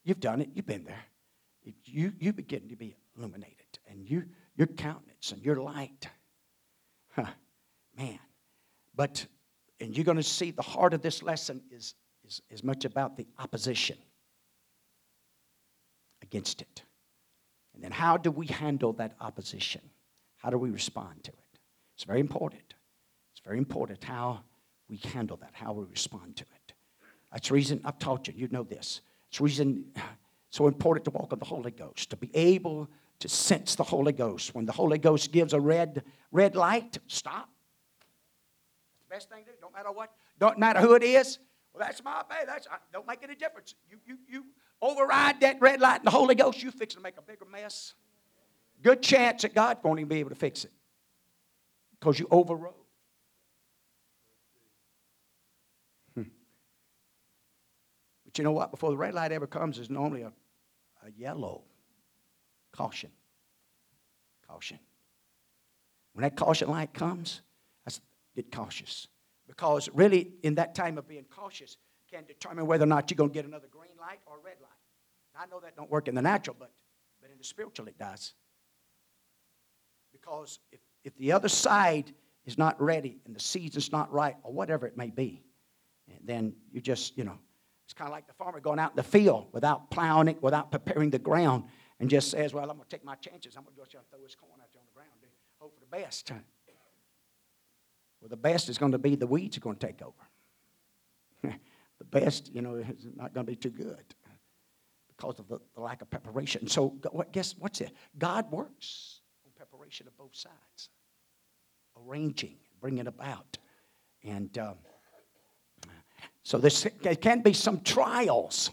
[0.04, 1.06] you've done it, you've been there.
[1.86, 6.08] You, you begin to be illuminated, and you, your countenance and your light.
[7.15, 7.32] Huh,
[7.97, 8.19] man.
[8.93, 9.26] But
[9.79, 13.17] and you're going to see the heart of this lesson is, is, is much about
[13.17, 13.97] the opposition
[16.21, 16.83] against it.
[17.73, 19.81] And then how do we handle that opposition?
[20.38, 21.59] How do we respond to it?
[21.95, 22.75] It's very important.
[23.33, 24.43] It's very important how
[24.88, 26.73] we handle that, how we respond to it.
[27.31, 29.01] That's the reason I've taught you, you know this.
[29.29, 32.89] It's the reason it's so important to walk in the Holy Ghost, to be able
[33.19, 34.53] to sense the Holy Ghost.
[34.53, 37.49] When the Holy Ghost gives a red, red light, stop
[39.13, 39.58] best thing to do.
[39.62, 41.38] Don't matter what, don't matter who it is.
[41.73, 42.47] Well, that's my bad.
[42.47, 43.76] That's I, don't make any difference.
[43.89, 44.45] You you you
[44.82, 47.93] override that red light and the Holy Ghost, you fix to make a bigger mess.
[48.82, 50.71] Good chance that God won't even be able to fix it.
[51.99, 52.73] Because you overrode.
[56.15, 56.23] Hmm.
[58.26, 58.71] But you know what?
[58.71, 60.34] Before the red light ever comes, there's normally a,
[61.06, 61.62] a yellow.
[62.73, 63.12] Caution.
[64.47, 64.80] Caution.
[66.13, 67.41] When that caution light comes,
[68.36, 69.08] get cautious.
[69.48, 71.78] Because really, in that time of being cautious,
[72.13, 74.69] can determine whether or not you're going to get another green light or red light.
[75.36, 76.72] I know that don't work in the natural, but,
[77.22, 78.34] but in the spiritual it does.
[80.12, 82.13] Because if, if the other side
[82.46, 85.43] is not ready and the season's not right, or whatever it may be,
[86.08, 87.39] eh, then you just, you know,
[87.86, 90.72] it's kind of like the farmer going out in the field without plowing it, without
[90.72, 91.63] preparing the ground,
[92.00, 93.56] and just says, Well, I'm going to take my chances.
[93.58, 95.74] I'm going to go and throw this corn out there on the ground and hope
[95.74, 96.32] for the best.
[98.23, 100.13] Well, the best is going to be the weeds are going to take over.
[101.99, 104.15] the best, you know, is not going to be too good
[105.09, 106.65] because of the, the lack of preparation.
[106.67, 107.91] So, what, guess what's it?
[108.17, 110.88] God works on preparation of both sides,
[111.97, 113.57] arranging, bringing about.
[114.23, 114.75] And um,
[116.43, 118.71] so there can be some trials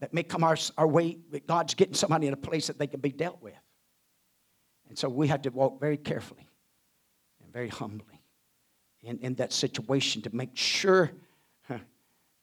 [0.00, 2.98] that may come our, our way, God's getting somebody in a place that they can
[2.98, 3.54] be dealt with.
[4.88, 6.48] And so we have to walk very carefully
[7.44, 8.22] and very humbly
[9.06, 11.12] in, in that situation to make sure,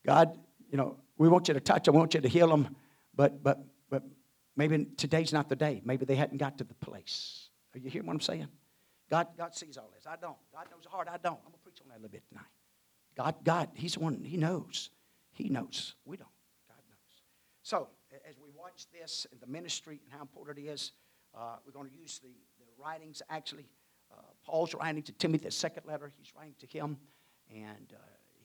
[0.06, 0.38] God,
[0.70, 2.76] you know, we want you to touch them, we want you to heal them,
[3.14, 4.04] but, but, but
[4.56, 5.82] maybe today's not the day.
[5.84, 7.50] Maybe they hadn't got to the place.
[7.76, 8.48] Are you hearing what I'm saying?
[9.10, 10.06] God, God sees all this.
[10.08, 10.38] I don't.
[10.52, 11.08] God knows the heart.
[11.08, 11.38] I don't.
[11.46, 12.46] I'm going to preach on that a little bit tonight.
[13.16, 14.90] God, God, He's the one, He knows.
[15.34, 15.96] He knows.
[16.06, 16.30] We don't.
[16.68, 17.22] God knows.
[17.62, 17.90] So,
[18.28, 20.94] as we watch this in the ministry and how important it is,
[21.36, 23.22] uh, we're going to use the, the writings.
[23.30, 23.68] Actually,
[24.46, 26.98] Paul's writing to Timothy, the second letter, he's writing to him.
[27.50, 27.98] And uh,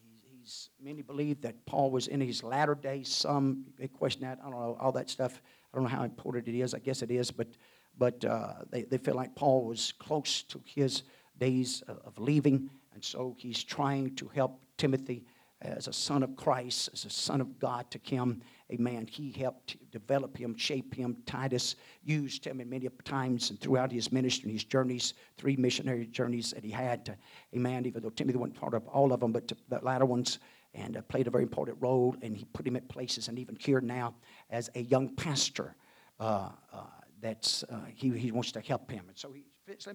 [0.03, 3.09] he's, he's, many believe that Paul was in his latter days.
[3.09, 4.39] Some they question that.
[4.41, 5.41] I don't know, all that stuff.
[5.73, 6.75] I don't know how important it is.
[6.75, 7.31] I guess it is.
[7.31, 7.49] But,
[7.97, 11.03] but uh, they, they feel like Paul was close to his
[11.39, 12.71] days of leaving.
[12.95, 15.25] And so he's trying to help Timothy
[15.63, 18.43] as a son of Christ, as a son of God to him.
[18.73, 19.07] Amen.
[19.07, 21.17] He helped develop him, shape him.
[21.27, 26.07] Titus used him in many times and throughout his ministry and his journeys, three missionary
[26.07, 27.05] journeys that he had.
[27.07, 27.17] To,
[27.55, 27.87] amen.
[27.87, 30.39] Even though Timothy wasn't part of all of them, but the latter ones
[30.75, 32.15] and uh, played a very important role.
[32.23, 34.15] And he put him at places, and even here now
[34.51, 35.75] as a young pastor,
[36.21, 36.83] uh, uh,
[37.21, 39.05] that's uh, he, he wants to help him.
[39.09, 39.87] And so he fits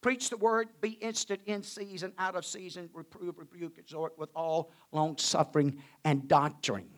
[0.00, 4.72] Preach the word, be instant in season, out of season, reprove, rebuke, exhort with all
[4.92, 6.88] long suffering and doctrine.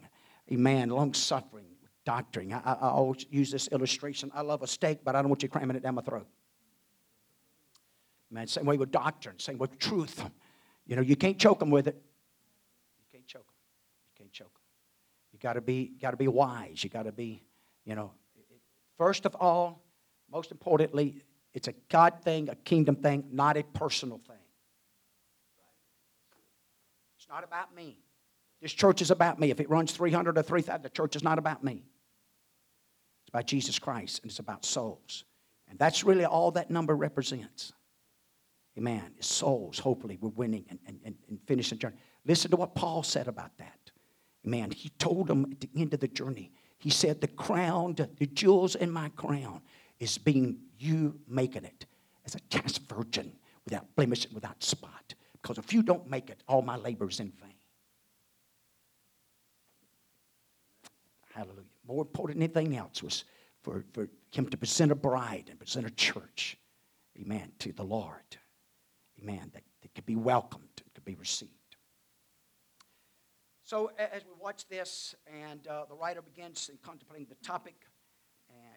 [0.52, 0.88] Amen.
[0.88, 1.66] Long suffering,
[2.04, 2.52] doctrine.
[2.52, 4.30] I, I, I, always use this illustration.
[4.32, 6.28] I love a steak, but I don't want you cramming it down my throat.
[8.30, 10.24] Man, same way with doctrine, same with truth.
[10.86, 12.00] You know, you can't choke them with it.
[12.98, 13.54] You can't choke them.
[14.06, 14.62] You can't choke them.
[15.32, 16.84] You got to be, got to be wise.
[16.84, 17.42] You got to be,
[17.84, 18.12] you know.
[18.96, 19.82] First of all,
[20.30, 21.22] most importantly,
[21.54, 24.36] it's a God thing, a kingdom thing, not a personal thing.
[27.18, 27.98] It's not about me.
[28.60, 29.50] This church is about me.
[29.50, 31.84] If it runs 300 or 3,000, the church is not about me.
[33.22, 35.24] It's about Jesus Christ, and it's about souls.
[35.68, 37.72] And that's really all that number represents.
[38.78, 39.02] Amen.
[39.18, 41.96] It's souls, hopefully, we're winning and, and, and, and finishing the journey.
[42.24, 43.90] Listen to what Paul said about that.
[44.46, 44.70] Amen.
[44.70, 48.74] He told them at the end of the journey, he said, The crown, the jewels
[48.74, 49.60] in my crown
[50.00, 51.86] is being you making it
[52.24, 53.32] as a chaste virgin
[53.64, 55.14] without blemish and without spot.
[55.40, 57.54] Because if you don't make it, all my labor is in vain.
[61.34, 61.62] Hallelujah.
[61.86, 63.24] More important than anything else was
[63.62, 66.58] for, for him to present a bride and present a church,
[67.20, 68.36] amen, to the Lord.
[69.20, 71.50] Amen, that, that could be welcomed, could be received.
[73.64, 77.86] So as we watch this, and uh, the writer begins in contemplating the topic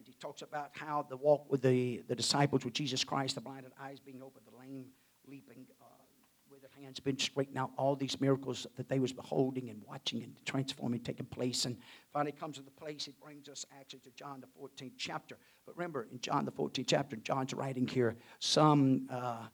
[0.05, 3.41] and he talks about how the walk with the, the disciples with Jesus Christ, the
[3.41, 4.85] blinded eyes being opened, the lame
[5.27, 5.85] leaping, uh,
[6.49, 10.35] withered hands being straightened out, all these miracles that they was beholding and watching and
[10.45, 11.65] transforming taking place.
[11.65, 11.77] And
[12.13, 15.37] finally comes to the place, it brings us actually to John the 14th chapter.
[15.65, 19.07] But remember, in John the 14th chapter, John's writing here some...
[19.09, 19.47] Uh,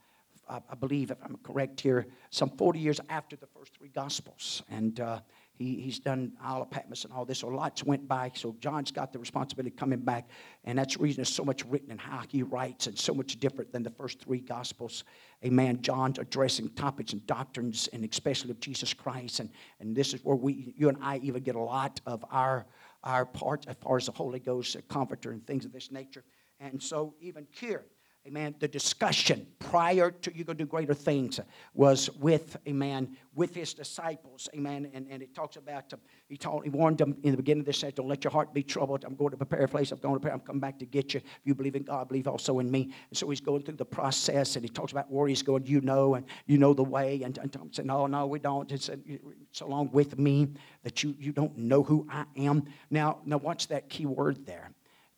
[0.49, 4.63] I believe, if I'm correct here, some 40 years after the first three Gospels.
[4.69, 5.21] And uh,
[5.61, 7.39] he, he's done Isle of Patmos and all this.
[7.39, 8.31] So lots went by.
[8.33, 10.27] So John's got the responsibility coming back.
[10.63, 13.39] And that's the reason there's so much written in how he writes and so much
[13.39, 15.03] different than the first three Gospels.
[15.45, 15.81] Amen.
[15.81, 19.39] John's addressing topics and doctrines and especially of Jesus Christ.
[19.39, 22.65] And, and this is where we, you and I even get a lot of our,
[23.03, 26.23] our part as far as the Holy Ghost, a comforter, and things of this nature.
[26.59, 27.85] And so even here,
[28.27, 31.39] amen, the discussion prior to you to do greater things
[31.73, 34.91] was with, amen, with his disciples, amen.
[34.93, 37.65] And, and it talks about, uh, he, told, he warned them in the beginning of
[37.65, 39.03] this, said, don't let your heart be troubled.
[39.05, 39.91] I'm going to prepare a place.
[39.91, 40.35] I'm going to prepare.
[40.35, 41.21] I'm coming back to get you.
[41.23, 42.93] If you believe in God, believe also in me.
[43.09, 45.81] And so he's going through the process and he talks about where he's going, you
[45.81, 47.21] know, and you know the way.
[47.23, 48.71] And, and Tom said, no, no, we don't.
[48.71, 50.49] It's, it's along with me
[50.83, 52.65] that you, you don't know who I am.
[52.91, 54.71] Now, now watch that key word there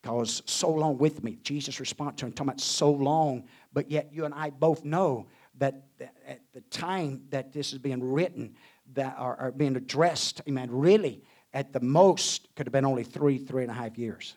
[0.03, 1.39] because so long with me.
[1.43, 5.27] Jesus' response to him, talking about so long, but yet you and I both know
[5.59, 5.85] that
[6.27, 8.55] at the time that this is being written,
[8.95, 13.37] that are, are being addressed, amen, really, at the most, could have been only three,
[13.37, 14.35] three and a half years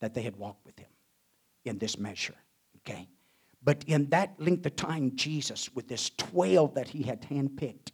[0.00, 0.88] that they had walked with him
[1.64, 2.34] in this measure,
[2.78, 3.08] okay?
[3.62, 7.92] But in that length of time, Jesus, with this 12 that he had handpicked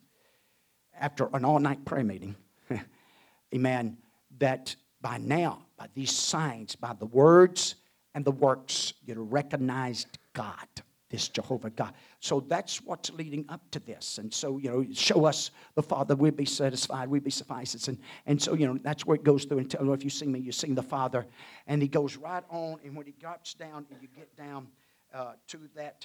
[0.99, 2.37] after an all night prayer meeting,
[3.55, 3.99] amen,
[4.39, 7.77] that by now, by these signs, by the words
[8.17, 10.67] and the works, you'd recognized God,
[11.11, 11.93] this Jehovah God.
[12.19, 14.19] So that's what's leading up to this.
[14.19, 17.87] And so, you know, show us the Father, we'll be satisfied, we'll be suffices.
[17.87, 20.27] And, and so, you know, that's where it goes through and tell, if you see
[20.27, 21.25] me, you see the Father.
[21.69, 24.67] And he goes right on, and when he drops down, and you get down
[25.15, 26.05] uh, to that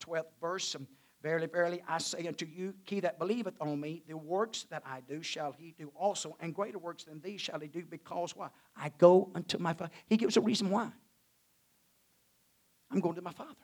[0.00, 0.86] 12th uh, verse, um,
[1.22, 5.00] Verily, verily, I say unto you, he that believeth on me, the works that I
[5.00, 8.50] do shall he do also, and greater works than these shall he do, because why?
[8.76, 9.90] I go unto my Father.
[10.06, 10.92] He gives a reason why.
[12.90, 13.54] I'm going to my Father.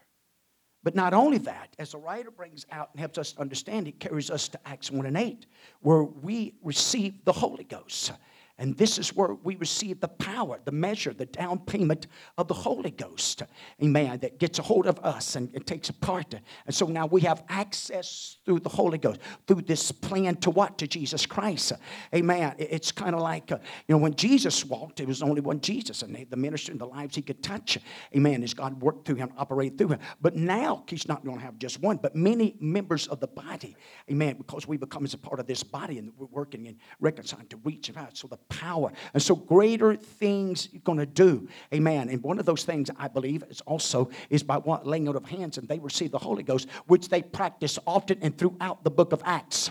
[0.83, 4.31] But not only that, as the writer brings out and helps us understand, it carries
[4.31, 5.47] us to Acts 1 and 8,
[5.81, 8.13] where we receive the Holy Ghost.
[8.57, 12.07] And this is where we receive the power, the measure, the down payment
[12.39, 13.43] of the Holy Ghost.
[13.83, 14.21] Amen.
[14.21, 16.35] That gets a hold of us and, and takes a part.
[16.67, 20.79] And so now we have access through the Holy Ghost, through this plan to what?
[20.79, 21.73] To Jesus Christ.
[22.15, 22.55] Amen.
[22.59, 26.03] It's kind of like, uh, you know, when Jesus walked, it was only one Jesus,
[26.03, 27.77] and the ministry and the lives he could touch.
[28.15, 28.45] Amen.
[28.45, 29.99] As God worked through him, operated through him.
[30.21, 33.77] But now he's not going to have just one, but many members of the body.
[34.09, 34.37] Amen.
[34.37, 37.57] Because we become as a part of this body and we're working and reconciling to
[37.65, 38.17] reach out.
[38.17, 38.93] So the power.
[39.13, 41.49] And so greater things you're going to do.
[41.73, 42.09] Amen.
[42.09, 45.25] And one of those things I believe is also is by what laying out of
[45.25, 49.13] hands and they receive the Holy Ghost, which they practice often and throughout the book
[49.13, 49.71] of Acts.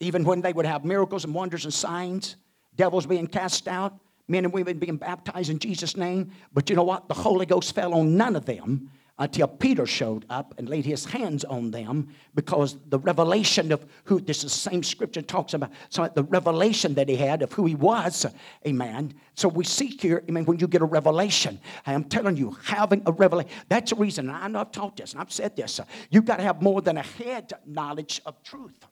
[0.00, 2.36] Even when they would have miracles and wonders and signs,
[2.74, 6.32] devils being cast out, men and women being baptized in Jesus' name.
[6.52, 7.08] But you know what?
[7.08, 11.04] The Holy Ghost fell on none of them until Peter showed up and laid his
[11.04, 15.70] hands on them because the revelation of who this is the same scripture talks about
[15.90, 18.26] so the revelation that he had of who he was
[18.66, 19.14] amen.
[19.34, 23.02] So we see here I mean when you get a revelation i'm telling you having
[23.06, 26.24] a revelation that's the reason i know i've taught this and i've said this you've
[26.24, 28.86] got to have more than a head knowledge of truth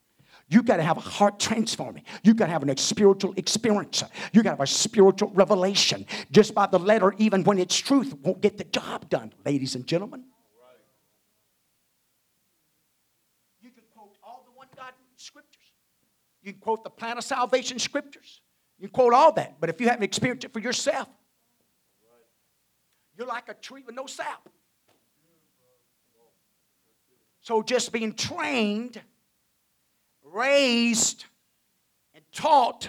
[0.51, 2.03] you got to have a heart transforming.
[2.25, 4.03] You got to have a spiritual experience.
[4.33, 6.05] You got to have a spiritual revelation.
[6.33, 9.87] Just by the letter, even when it's truth, won't get the job done, ladies and
[9.87, 10.25] gentlemen.
[13.63, 15.73] You can quote all the one God scriptures.
[16.43, 18.41] You can quote the plan of salvation scriptures.
[18.81, 19.61] You can quote all that.
[19.61, 21.09] But if you haven't experienced it for yourself,
[23.17, 24.49] you're like a tree with no sap.
[27.41, 29.01] So just being trained
[30.33, 31.25] raised
[32.15, 32.89] and taught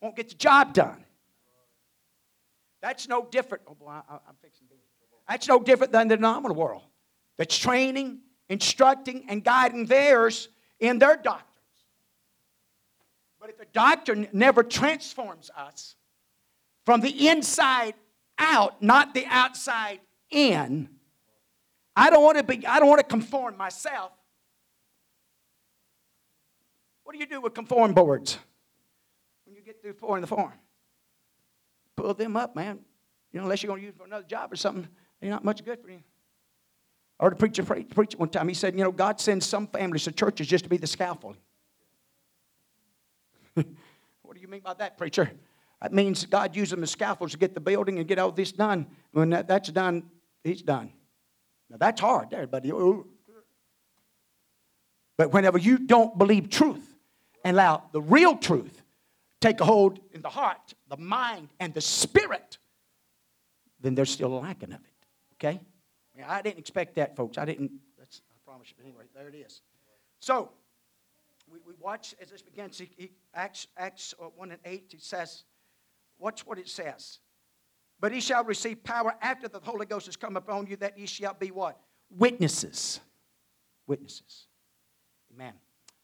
[0.00, 1.04] won't get the job done.
[2.80, 3.64] That's no different.
[3.66, 4.74] Oh boy, I, am fixing to
[5.28, 6.82] That's no different than the nominal world.
[7.36, 11.44] That's training, instructing, and guiding theirs in their doctrines.
[13.40, 15.96] But if the doctrine never transforms us
[16.84, 17.94] from the inside
[18.38, 20.88] out, not the outside in,
[21.96, 24.12] I don't want to be, I don't want to conform myself
[27.08, 28.36] what do you do with conform boards
[29.46, 30.52] when you get through pouring the form?
[31.96, 32.80] Pull them up, man.
[33.32, 34.86] You know, unless you're going to use them for another job or something,
[35.18, 36.02] they're not much good for you.
[37.18, 38.46] I heard a preacher preach one time.
[38.46, 41.40] He said, you know, God sends some families to churches just to be the scaffolding.
[43.54, 45.30] what do you mean by that, preacher?
[45.80, 48.52] That means God used them as scaffolds to get the building and get all this
[48.52, 48.86] done.
[49.12, 50.10] When that, that's done,
[50.44, 50.92] He's done.
[51.70, 52.70] Now that's hard there, buddy.
[55.16, 56.87] But whenever you don't believe truth,
[57.44, 58.82] and allow the real truth
[59.40, 62.58] take a hold in the heart, the mind, and the spirit,
[63.80, 65.06] then there's still a lacking of it.
[65.34, 65.60] Okay?
[66.26, 67.38] I didn't expect that, folks.
[67.38, 67.70] I didn't.
[67.96, 68.74] That's, I promise you.
[68.76, 69.60] But anyway, there it is.
[70.18, 70.50] So,
[71.50, 72.78] we, we watch as this begins.
[72.78, 75.44] He, he, Acts, Acts uh, 1 and 8, he says,
[76.18, 77.20] watch what it says.
[78.00, 81.06] But he shall receive power after the Holy Ghost has come upon you, that ye
[81.06, 81.78] shall be what?
[82.10, 83.00] Witnesses.
[83.86, 84.46] Witnesses.
[85.32, 85.54] Amen.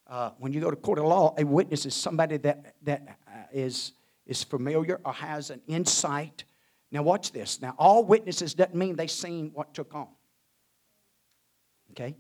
[0.07, 3.31] Uh, when you go to court of law, a witness is somebody that, that uh,
[3.53, 3.93] is,
[4.27, 6.45] is familiar or has an insight.
[6.90, 7.62] Now, watch this.
[7.62, 10.09] Now, all witnesses doesn't mean they seen what took on.
[11.93, 12.17] Okay?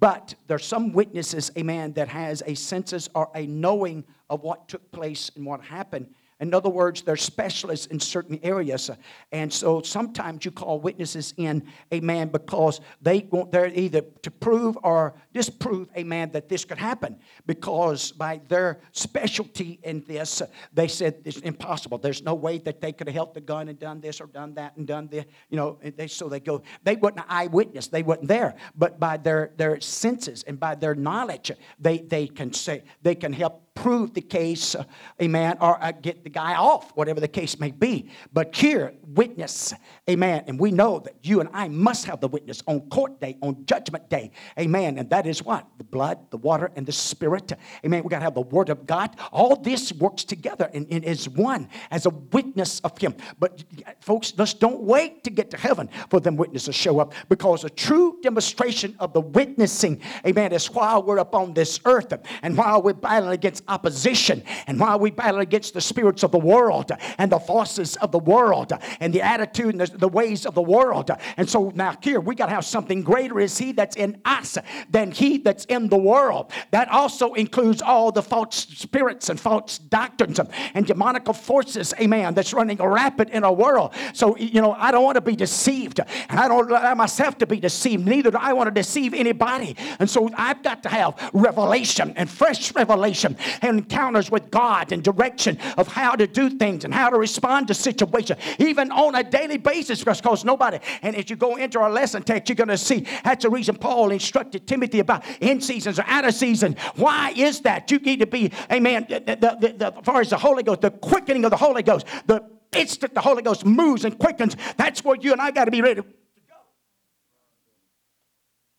[0.00, 4.90] But there's some witnesses, amen, that has a senses or a knowing of what took
[4.90, 6.08] place and what happened.
[6.40, 8.90] In other words, they're specialists in certain areas.
[9.30, 14.76] And so sometimes you call witnesses in, amen, because they want, they're either to prove
[14.82, 17.18] or disprove, amen, that this could happen.
[17.44, 20.40] Because by their specialty in this,
[20.72, 21.98] they said it's impossible.
[21.98, 24.54] There's no way that they could have held the gun and done this or done
[24.54, 25.26] that and done this.
[25.50, 28.54] You know, they, so they go, they weren't an eyewitness, they weren't there.
[28.76, 33.32] But by their, their senses and by their knowledge, they, they can say, they can
[33.32, 34.84] help prove the case, uh,
[35.20, 38.08] amen, or uh, get the guy off, whatever the case may be.
[38.32, 39.74] But here, witness,
[40.08, 40.44] amen.
[40.46, 43.66] And we know that you and I must have the witness on court day, on
[43.66, 44.98] judgment day, amen.
[44.98, 45.66] And that is what?
[45.78, 47.52] The blood, the water, and the spirit,
[47.84, 48.02] amen.
[48.02, 49.16] We got to have the word of God.
[49.32, 53.14] All this works together and, and is one as a witness of Him.
[53.38, 53.64] But
[54.00, 57.64] folks, just don't wait to get to heaven for them witnesses to show up because
[57.64, 62.12] a true demonstration of the witnessing, amen, is while we're upon this earth
[62.42, 64.42] and while we're battling against opposition.
[64.66, 68.18] And while we battle against the spirits of the world and the forces of the
[68.18, 71.10] world and the attitude and the, the ways of the world.
[71.36, 74.58] And so now here we got to have something greater is he that's in us
[74.90, 76.50] than he that's in the world.
[76.70, 80.40] That also includes all the false spirits and false doctrines
[80.74, 83.94] and demonical forces, amen, that's running rapid in our world.
[84.12, 86.00] So, you know, I don't want to be deceived.
[86.28, 88.06] And I don't allow myself to be deceived.
[88.06, 89.76] Neither do I want to deceive anybody.
[89.98, 95.02] And so I've got to have revelation and fresh revelation and encounters with God and
[95.02, 99.22] direction of how to do things and how to respond to situations, even on a
[99.22, 100.78] daily basis, because nobody.
[101.02, 103.76] And as you go into our lesson text, you're going to see that's the reason
[103.76, 106.76] Paul instructed Timothy about in seasons or out of season.
[106.96, 107.90] Why is that?
[107.90, 110.90] You need to be, amen, the, the, the, as far as the Holy Ghost, the
[110.90, 112.42] quickening of the Holy Ghost, the
[112.72, 115.80] instant the Holy Ghost moves and quickens, that's where you and I got to be
[115.80, 116.08] ready to go.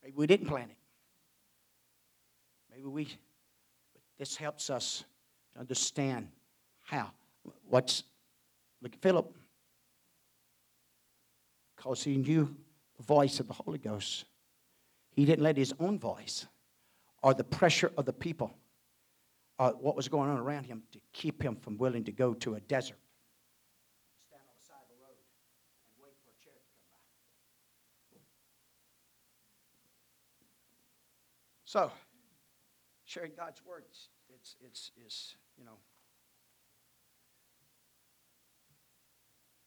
[0.03, 0.77] Maybe we didn't plan it.
[2.71, 3.07] Maybe we,
[4.19, 5.03] this helps us
[5.53, 6.27] to understand
[6.83, 7.11] how.
[7.69, 8.03] What's,
[8.81, 9.33] look at Philip.
[11.75, 12.55] Because he knew
[12.97, 14.25] the voice of the Holy Ghost.
[15.15, 16.45] He didn't let his own voice
[17.23, 18.53] or the pressure of the people
[19.57, 22.55] or what was going on around him to keep him from willing to go to
[22.55, 22.97] a desert
[31.75, 31.91] So,
[33.03, 33.83] sharing God's word,
[34.33, 35.77] it's, it's, it's, you know.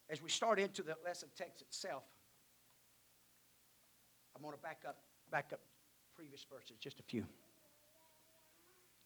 [0.08, 2.04] As we start into the lesson text itself,
[4.34, 4.96] I'm going to back up,
[5.30, 5.60] back up
[6.16, 7.24] previous verses, just a few.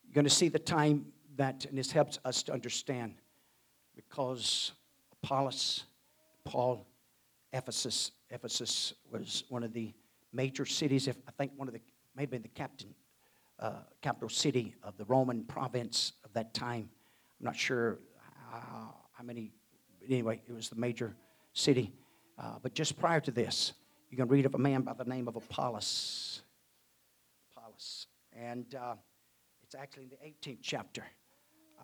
[0.05, 1.07] You're going to see the time
[1.37, 3.15] that, and this helps us to understand,
[3.97, 4.73] because
[5.13, 5.85] Apollos,
[6.45, 6.87] Paul,
[7.53, 9.93] Ephesus, Ephesus was one of the
[10.33, 11.81] major cities, if I think one of the
[12.15, 12.95] maybe the captain,
[13.59, 16.89] uh, capital city of the Roman province of that time.
[17.41, 17.99] I'm not sure
[18.51, 19.53] how, how many,
[20.09, 21.15] anyway, it was the major
[21.53, 21.93] city.
[22.39, 23.73] Uh, but just prior to this,
[24.13, 26.43] you can read of a man by the name of Apollos.
[27.51, 28.07] Apollos.
[28.39, 28.97] And uh,
[29.63, 31.03] it's actually in the 18th chapter.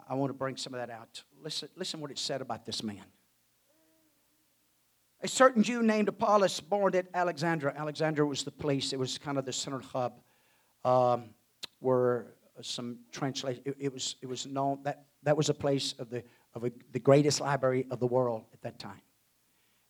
[0.07, 1.23] I want to bring some of that out.
[1.43, 3.05] Listen, listen what it said about this man.
[5.23, 7.75] A certain Jew named Apollos, born at Alexandria.
[7.75, 10.21] Alexandria was the place, it was kind of the center hub
[10.85, 11.31] um,
[11.81, 12.27] where
[12.61, 16.23] some translation, it, it, was, it was known that that was a place of, the,
[16.55, 19.01] of a, the greatest library of the world at that time.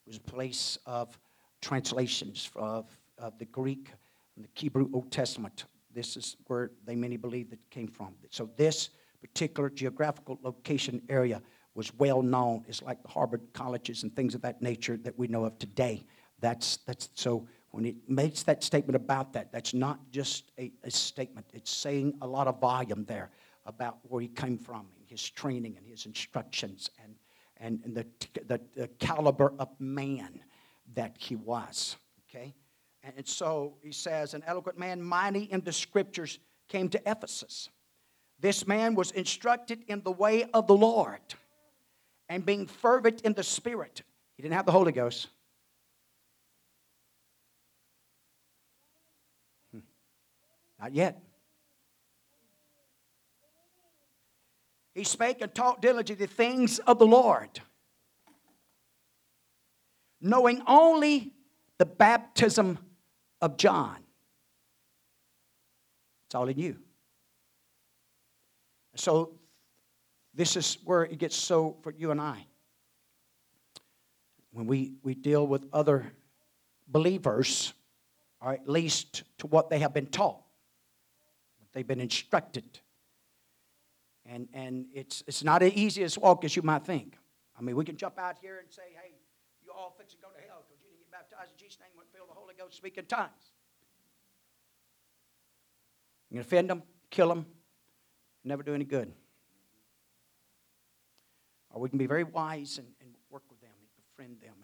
[0.07, 1.19] It was a place of
[1.61, 2.87] translations of,
[3.19, 3.91] of the Greek
[4.37, 5.65] and the Hebrew Old Testament.
[5.95, 8.15] This is where they many believe that came from.
[8.31, 8.91] So this
[9.21, 11.43] particular geographical location area
[11.75, 12.65] was well known.
[12.69, 16.05] It's like the Harvard colleges and things of that nature that we know of today.
[16.41, 20.91] That's, that's so when it makes that statement about that, that's not just a, a,
[20.91, 21.47] statement.
[21.53, 23.31] It's saying a lot of volume there
[23.67, 27.15] about where he came from, and his training and his instructions, and,
[27.59, 28.07] and, and the,
[28.47, 30.41] the, the caliber of man
[30.95, 31.97] that he was.
[32.29, 32.55] Okay?
[33.03, 37.71] And, so he says, An eloquent man, mighty in the scriptures, came to Ephesus.
[38.41, 41.21] This man was instructed in the way of the Lord
[42.29, 44.03] and being fervent in the Spirit.
[44.37, 45.29] He didn't have the Holy Ghost.
[49.73, 49.81] Hmm.
[50.81, 51.21] Not yet.
[54.95, 57.61] He spake and taught diligently the things of the Lord,
[60.21, 61.33] knowing only
[61.79, 62.79] the baptism
[63.41, 63.97] of John.
[66.27, 66.77] It's all he knew.
[68.95, 69.35] So
[70.35, 72.45] this is where it gets so for you and I.
[74.53, 76.13] When we, we deal with other
[76.89, 77.73] believers,
[78.41, 80.43] or at least to what they have been taught,
[81.59, 82.65] what they've been instructed.
[84.27, 87.17] And, and it's, it's not as easy as walk as you might think.
[87.59, 89.18] I mean, we can jump out here and say, hey, you
[89.79, 92.09] all fix to go to hell because you didn't get baptized in Jesus' name and
[92.11, 93.55] feel the Holy Ghost speak in tongues.
[96.31, 97.47] You can offend them, kill them,
[98.45, 99.13] never do any good.
[101.71, 104.55] Or we can be very wise and, and work with them and befriend them.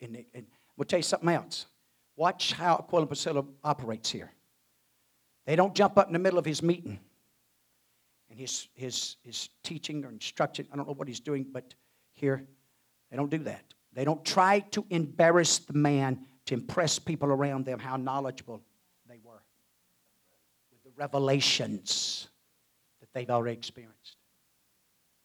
[0.00, 1.66] And, and, and we'll tell you something else.
[2.16, 4.32] Watch how Aquila Priscilla operates here.
[5.46, 6.98] They don't jump up in the middle of his meeting
[8.30, 10.66] and his, his, his teaching or instruction.
[10.72, 11.74] I don't know what he's doing, but
[12.14, 12.44] here,
[13.10, 13.74] they don't do that.
[13.96, 18.60] They don't try to embarrass the man to impress people around them how knowledgeable
[19.08, 19.42] they were
[20.70, 22.28] with the revelations
[23.00, 24.16] that they've already experienced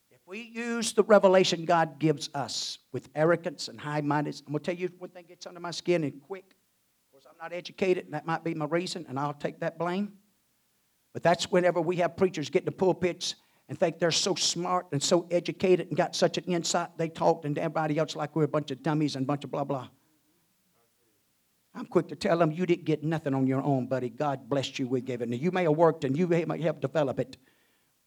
[0.10, 4.64] If we use the revelation God gives us with arrogance and high mindedness, I'm going
[4.64, 6.46] to tell you one thing gets under my skin and quick.
[6.46, 9.78] Of course, I'm not educated, and that might be my reason, and I'll take that
[9.78, 10.14] blame.
[11.12, 13.36] But that's whenever we have preachers get in the pulpits
[13.72, 16.90] and think they're so smart and so educated and got such an insight.
[16.98, 19.52] They talked and everybody else like we're a bunch of dummies and a bunch of
[19.52, 19.88] blah blah.
[21.74, 24.10] I'm quick to tell them you didn't get nothing on your own, buddy.
[24.10, 25.40] God blessed you with giving it.
[25.40, 27.38] You may have worked and you may have helped develop it,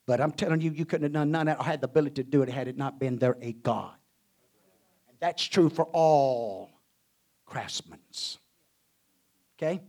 [0.04, 2.22] but I'm telling you, you couldn't have done none of that or had the ability
[2.22, 3.94] to do it had it not been there a God.
[5.08, 6.72] And that's true for all
[7.46, 8.00] craftsmen.
[9.56, 9.80] Okay?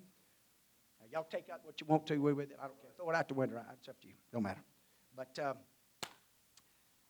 [1.01, 2.57] Now, y'all take out what you want to with it.
[2.57, 2.91] I don't care.
[2.95, 3.61] Throw it out the window.
[3.77, 4.13] It's up to you.
[4.31, 4.61] Don't matter.
[5.15, 5.57] But, um,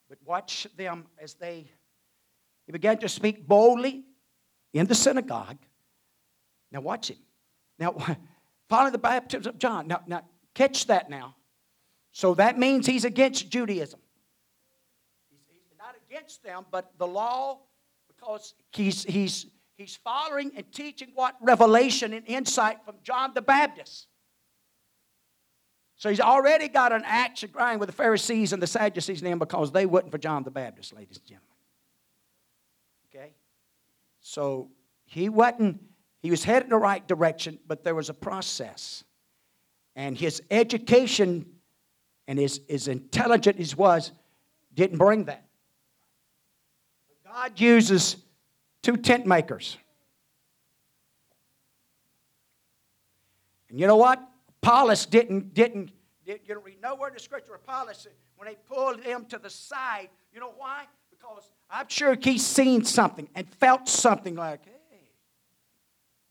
[0.10, 1.70] but watch them as they
[2.66, 4.06] he began to speak boldly
[4.74, 5.58] in the synagogue
[6.76, 7.18] now watch him.
[7.80, 7.95] Now,
[8.70, 9.88] following the baptism of John.
[9.88, 11.36] Now, now catch that now.
[12.12, 13.99] So that means he's against Judaism.
[15.30, 17.60] He's, he's not against them, but the law,
[18.08, 19.47] because he's, he's,
[19.78, 24.08] he's following and teaching what revelation and insight from John the Baptist.
[25.97, 29.71] So he's already got an axe grind with the Pharisees and the Sadducees him because
[29.71, 31.49] they wouldn't for John the Baptist, ladies and gentlemen.
[33.13, 33.33] Okay?
[34.21, 34.69] So
[35.05, 35.81] he wasn't
[36.25, 39.03] he was headed in the right direction, but there was a process.
[39.95, 41.45] And his education
[42.27, 44.11] and his, as intelligent as was,
[44.73, 45.45] didn't bring that.
[47.23, 48.17] God uses
[48.81, 49.77] two tent makers.
[53.69, 54.27] And you know what?
[54.66, 55.91] Apollos didn't, didn't,
[56.26, 59.49] didn't you don't read nowhere in the scripture Apollos, when they pulled him to the
[59.49, 60.86] side, you know why?
[61.11, 65.09] Because I'm sure he's seen something and felt something like, hey,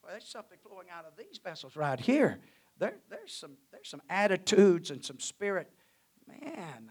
[0.02, 2.40] well, there's something flowing out of these vessels right here.
[2.78, 5.70] There, there's, some, there's some attitudes and some spirit.
[6.26, 6.90] Man,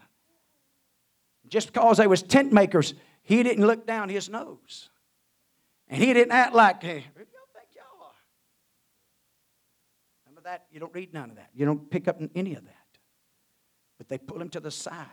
[1.48, 4.88] just because they was tent makers, he didn't look down his nose.
[5.88, 8.14] And he didn't act like, hey, who y'all think y'all are?
[10.26, 11.50] None of that, you don't read none of that.
[11.54, 12.74] You don't pick up any of that.
[13.98, 15.06] But they pull him to the side.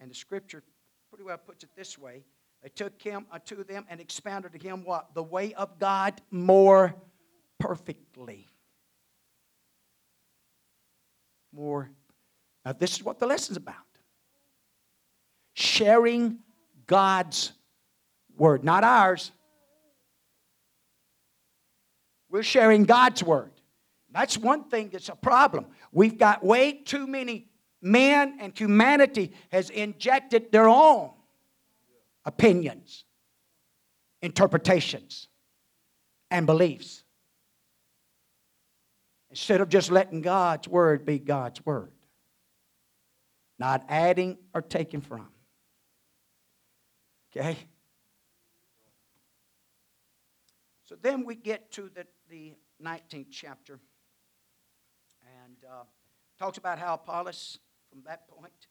[0.00, 0.62] And the scripture
[1.10, 2.24] pretty well puts it this way
[2.62, 5.14] they took him unto them and expounded to him what?
[5.14, 6.94] The way of God more
[7.58, 8.46] perfectly.
[11.52, 11.90] More.
[12.64, 13.74] Now, this is what the lesson's about
[15.54, 16.38] sharing
[16.86, 17.52] God's
[18.36, 19.32] word, not ours.
[22.30, 23.51] We're sharing God's word.
[24.12, 25.66] That's one thing that's a problem.
[25.90, 27.48] We've got way too many
[27.80, 31.10] men and humanity has injected their own
[32.24, 33.04] opinions,
[34.20, 35.28] interpretations,
[36.30, 37.02] and beliefs.
[39.30, 41.92] Instead of just letting God's word be God's word,
[43.58, 45.28] not adding or taking from.
[47.34, 47.56] Okay?
[50.84, 52.52] So then we get to the, the
[52.84, 53.80] 19th chapter
[55.68, 55.84] uh,
[56.38, 57.58] talks about how Apollos,
[57.90, 58.68] from that point,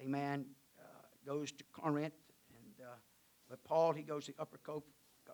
[0.00, 0.46] amen,
[0.78, 0.82] uh,
[1.26, 2.14] goes to Corinth
[2.50, 2.74] and
[3.48, 4.86] but Paul, he goes to the upper coast,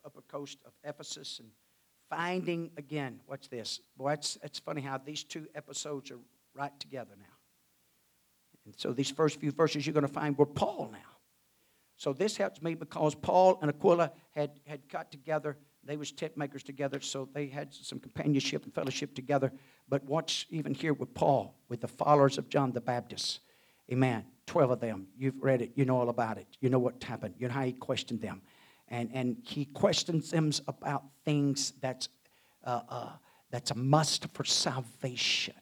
[0.04, 1.48] upper coast of Ephesus and
[2.08, 3.80] finding again, what's this?
[3.96, 6.18] Boy, it's, it's funny how these two episodes are
[6.54, 7.24] right together now.
[8.66, 10.98] And so these first few verses you're going to find were Paul now.
[11.96, 15.56] So this helps me because Paul and Aquila had, had got together.
[15.84, 19.52] They was tent makers together, so they had some companionship and fellowship together.
[19.88, 23.40] But watch even here with Paul, with the followers of John the Baptist.
[23.90, 24.24] Amen.
[24.46, 25.06] 12 of them.
[25.16, 25.72] You've read it.
[25.74, 26.46] You know all about it.
[26.60, 27.34] You know what happened.
[27.38, 28.42] You know how he questioned them.
[28.88, 32.08] And, and he questions them about things that's,
[32.64, 33.10] uh, uh,
[33.50, 35.54] that's a must for salvation.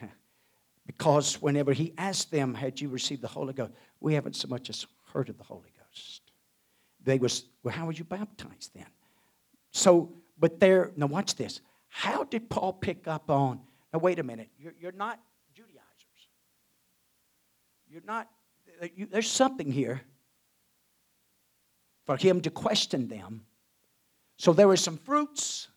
[0.86, 3.72] because whenever he asked them, Had you received the Holy Ghost?
[4.00, 6.23] We haven't so much as heard of the Holy Ghost.
[7.04, 8.86] They was, Well, how were you baptized then?
[9.72, 11.60] So, but there, now watch this.
[11.88, 13.60] How did Paul pick up on,
[13.92, 15.20] now wait a minute, you're, you're not
[15.54, 16.28] Judaizers.
[17.88, 18.28] you're not,
[18.82, 20.00] uh, you, there's something here
[22.04, 23.44] for him to question them.
[24.36, 25.68] So there were some fruits,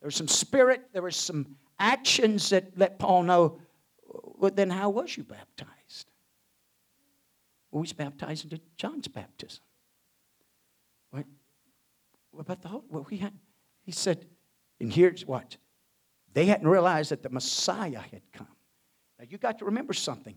[0.00, 3.58] there was some spirit, there were some actions that let Paul know,
[4.06, 6.10] well, then how was you baptized?
[7.70, 9.62] Well, we was baptized into John's baptism.
[12.38, 12.84] About the whole?
[12.88, 13.32] Well, we had,
[13.82, 14.26] he said,
[14.80, 15.56] and here's what.
[16.32, 18.48] They hadn't realized that the Messiah had come.
[19.18, 20.36] Now you got to remember something.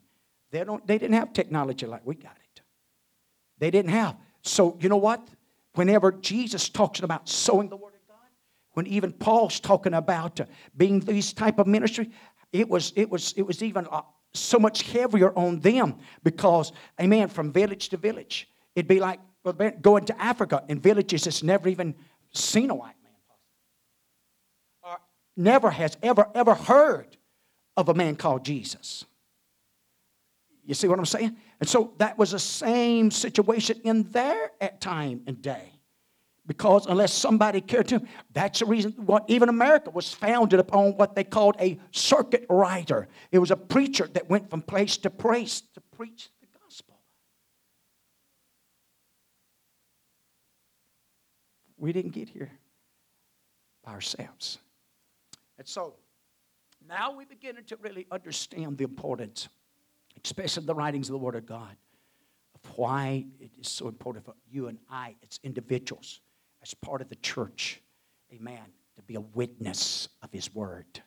[0.51, 2.61] They, don't, they didn't have technology like we got it.
[3.57, 4.15] They didn't have.
[4.43, 5.27] So, you know what?
[5.73, 8.29] Whenever Jesus talks about sowing the Word of God,
[8.73, 10.45] when even Paul's talking about uh,
[10.75, 12.11] being these type of ministry,
[12.53, 14.01] it was, it was, it was even uh,
[14.33, 16.71] so much heavier on them because,
[17.01, 18.47] amen, from village to village.
[18.75, 19.19] It'd be like
[19.53, 21.95] going to Africa in villages that's never even
[22.33, 23.13] seen a white man,
[24.83, 24.99] or
[25.35, 27.17] never has ever, ever heard
[27.75, 29.05] of a man called Jesus.
[30.65, 31.37] You see what I'm saying?
[31.59, 35.71] And so that was the same situation in their time and day.
[36.45, 41.13] Because unless somebody cared to, that's the reason what even America was founded upon what
[41.15, 43.07] they called a circuit rider.
[43.31, 46.99] It was a preacher that went from place to place to preach the gospel.
[51.77, 52.51] We didn't get here
[53.83, 54.57] by ourselves.
[55.57, 55.95] And so
[56.87, 59.49] now we're beginning to really understand the importance,
[60.23, 61.75] especially the writings of the Word of God,
[62.55, 66.21] of why it is so important for you and I as individuals
[66.61, 67.81] as part of the church,
[68.33, 68.63] amen,
[68.95, 71.01] to be a witness of His Word.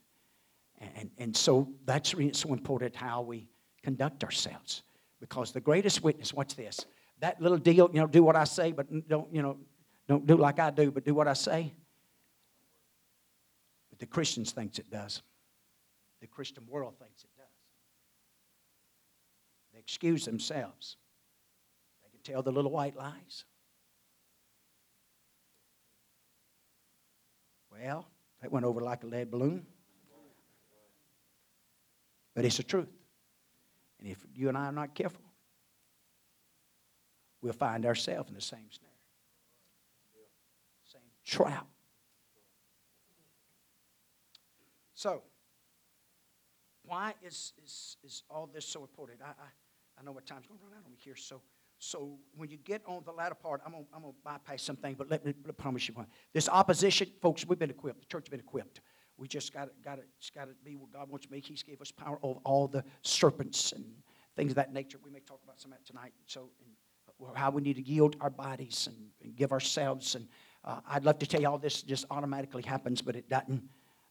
[0.96, 3.48] And, and so that's really so important how we
[3.82, 4.82] conduct ourselves.
[5.20, 6.86] Because the greatest witness, watch this,
[7.18, 9.58] that little deal, you know, do what I say, but don't, you know,
[10.10, 11.72] don't do like I do, but do what I say.
[13.90, 15.22] But the Christians thinks it does.
[16.20, 17.46] The Christian world thinks it does.
[19.72, 20.96] They excuse themselves.
[22.02, 23.44] They can tell the little white lies.
[27.70, 28.08] Well,
[28.42, 29.64] that went over like a lead balloon.
[32.34, 32.88] But it's the truth.
[34.00, 35.22] And if you and I are not careful,
[37.40, 38.89] we'll find ourselves in the same snare,
[41.24, 41.66] trap.
[44.94, 45.22] So,
[46.84, 49.20] why is, is, is all this so important?
[49.22, 49.48] I, I,
[49.98, 51.16] I know what time's going to run out on me here.
[51.16, 51.40] So,
[51.78, 55.10] so when you get on the latter part, I'm going I'm to bypass something, but
[55.10, 56.06] let me promise you one.
[56.34, 58.00] This opposition, folks, we've been equipped.
[58.00, 58.80] The church has been equipped.
[59.16, 60.02] We just got got to
[60.34, 61.40] got to be what God wants to be.
[61.40, 63.84] He's gave us power over all the serpents and
[64.36, 64.98] things of that nature.
[65.02, 66.12] We may talk about some of that tonight.
[66.26, 70.14] So, and uh, how we need to yield our bodies and, and give ourselves.
[70.14, 70.26] And
[70.64, 73.62] uh, I'd love to tell you all this just automatically happens, but it doesn't.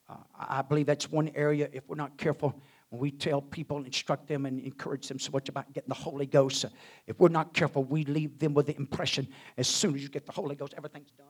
[0.10, 4.28] Uh, I believe that's one area, if we're not careful, when we tell people, instruct
[4.28, 6.70] them, and encourage them so much about getting the Holy Ghost, uh,
[7.06, 9.28] if we're not careful, we leave them with the impression
[9.58, 11.28] as soon as you get the Holy Ghost, everything's done.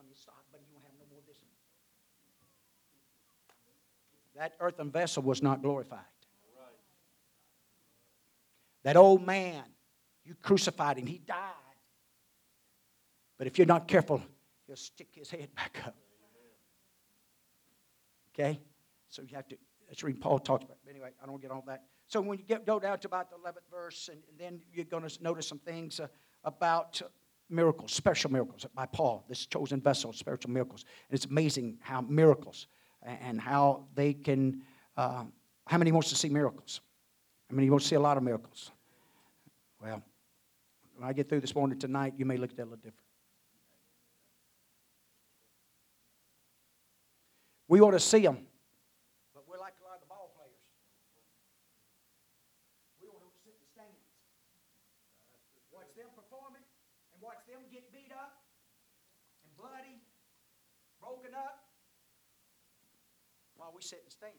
[4.40, 6.00] That earthen vessel was not glorified.
[8.84, 9.62] That old man,
[10.24, 11.36] you crucified him, he died.
[13.36, 14.22] But if you're not careful,
[14.70, 15.96] he'll stick his head back up.
[18.32, 18.60] Okay?
[19.08, 19.56] So you have to,
[19.88, 20.78] that's what Paul talks about.
[20.84, 21.82] But anyway, I don't get on that.
[22.06, 24.84] So when you get, go down to about the 11th verse, and, and then you're
[24.84, 26.06] going to notice some things uh,
[26.44, 27.02] about
[27.48, 30.84] miracles, special miracles by Paul, this chosen vessel, spiritual miracles.
[31.08, 32.68] And it's amazing how miracles
[33.02, 34.62] and how they can,
[34.96, 35.24] uh,
[35.66, 36.80] how many wants to see miracles?
[37.48, 38.70] How many wants to see a lot of miracles?
[39.82, 40.00] Well,
[40.94, 42.99] when I get through this morning tonight, you may look at that a little different.
[47.70, 48.38] We ought to see them
[49.32, 50.58] But we're like a lot of the ball players.
[53.00, 54.10] We want to sit in the stands.
[55.70, 56.66] Watch them performing
[57.14, 58.42] and watch them get beat up
[59.44, 60.02] and bloody,
[61.00, 61.70] broken up
[63.54, 64.34] while we sit in stands.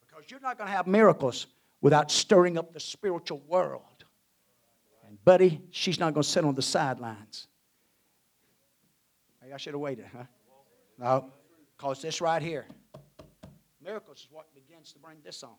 [0.00, 1.46] Because you're not going to have miracles
[1.82, 4.06] without stirring up the spiritual world.
[5.06, 7.48] And, buddy, she's not going to sit on the sidelines.
[9.52, 10.24] I should have waited, huh?
[10.98, 11.32] No,
[11.82, 12.64] because this right here,
[13.84, 15.56] miracles is what begins to bring this on.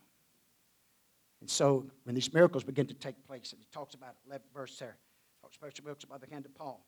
[1.42, 4.80] And so when these miracles begin to take place, and he talks about 11th verse
[4.80, 4.96] there,
[5.42, 6.86] talks by the hand of Paul.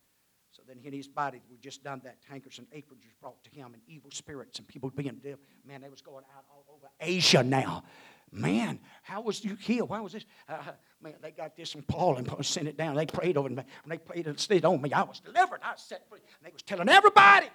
[0.51, 2.19] So then in his body, we just done that.
[2.25, 5.37] Tankers and aprons was brought to him, and evil spirits and people being dead.
[5.67, 7.83] Man, they was going out all over Asia now.
[8.31, 9.89] Man, how was you healed?
[9.89, 10.25] Why was this?
[10.47, 10.59] Uh
[11.01, 12.95] man, they got this from Paul and Paul sent it down.
[12.95, 13.55] They prayed over me.
[13.55, 14.93] When they prayed and stayed on me.
[14.93, 15.59] I was delivered.
[15.61, 16.19] I was set free.
[16.19, 17.47] And they was telling everybody.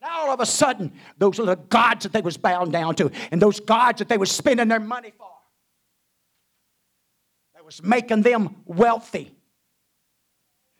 [0.00, 3.40] Now all of a sudden, those the gods that they was bound down to, and
[3.40, 5.28] those gods that they was spending their money for.
[7.54, 9.34] That was making them wealthy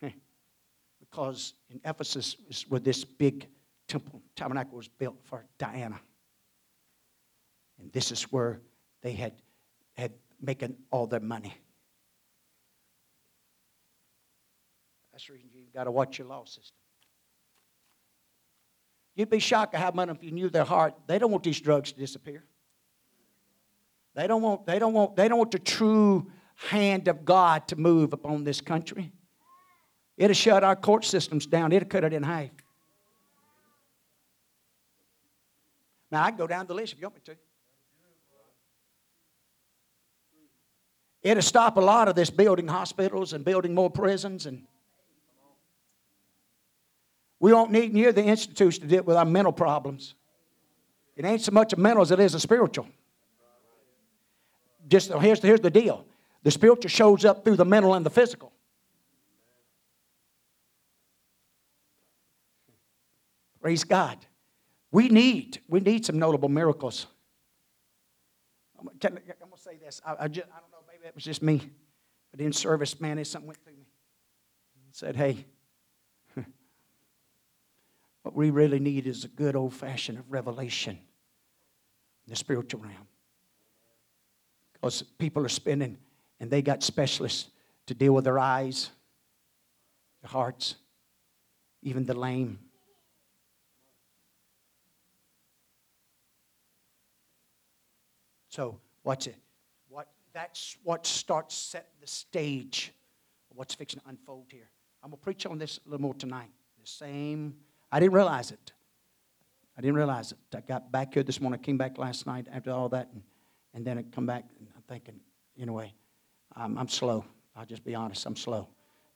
[1.01, 3.47] because in Ephesus is where this big
[3.89, 6.01] temple tabernacle was built for Diana.
[7.79, 8.61] And this is where
[9.03, 9.33] they had
[9.97, 11.55] had making all their money.
[15.13, 16.80] That's the reason you've got to watch your law system.
[19.21, 20.95] You'd be shocked at how many if you knew their heart.
[21.07, 22.43] They don't want these drugs to disappear.
[24.15, 27.77] They don't want, they don't want, they don't want the true hand of God to
[27.77, 29.13] move upon this country.
[30.19, 31.71] Have shut our court systems down.
[31.73, 32.49] Have cut it in half.
[36.11, 37.37] Now, I can go down the list if you want me to.
[41.23, 44.47] It'll stop a lot of this building hospitals and building more prisons.
[44.47, 44.65] And
[47.41, 50.15] we don't need near the institutes to deal with our mental problems.
[51.17, 52.87] It ain't so much a mental as it is a spiritual.
[54.87, 56.05] Just here's, here's the deal
[56.43, 58.53] The spiritual shows up through the mental and the physical.
[63.61, 64.19] Praise God.
[64.93, 67.07] We need, we need some notable miracles.
[68.79, 69.21] I'm, gonna,
[69.57, 70.01] say this.
[70.05, 71.61] I, I, just, I don't know, maybe it was just me.
[72.31, 73.87] But in service, man, something went through me.
[74.93, 75.45] said, hey,
[78.23, 80.99] what we really need is a good old fashioned revelation
[82.27, 83.09] in the spiritual realm.
[84.75, 85.99] Because people are spending,
[86.39, 87.51] and they got specialists
[87.87, 88.91] to deal with their eyes,
[90.23, 90.77] their hearts,
[91.83, 92.59] even the lame.
[98.49, 99.37] So, watch it.
[99.89, 102.93] What, that's what starts set the stage
[103.51, 104.71] of what's fixing to unfold here.
[105.03, 106.51] I'm going to preach on this a little more tonight.
[106.81, 107.55] The same,
[107.93, 108.73] I didn't realize it.
[109.77, 110.39] I didn't realize it.
[110.55, 113.23] I got back here this morning, came back last night after all that, and,
[113.75, 115.21] and then I come back, and I'm thinking,
[115.59, 115.93] anyway,
[116.55, 117.25] I'm, I'm slow.
[117.57, 118.69] I'll just be honest, I'm slow.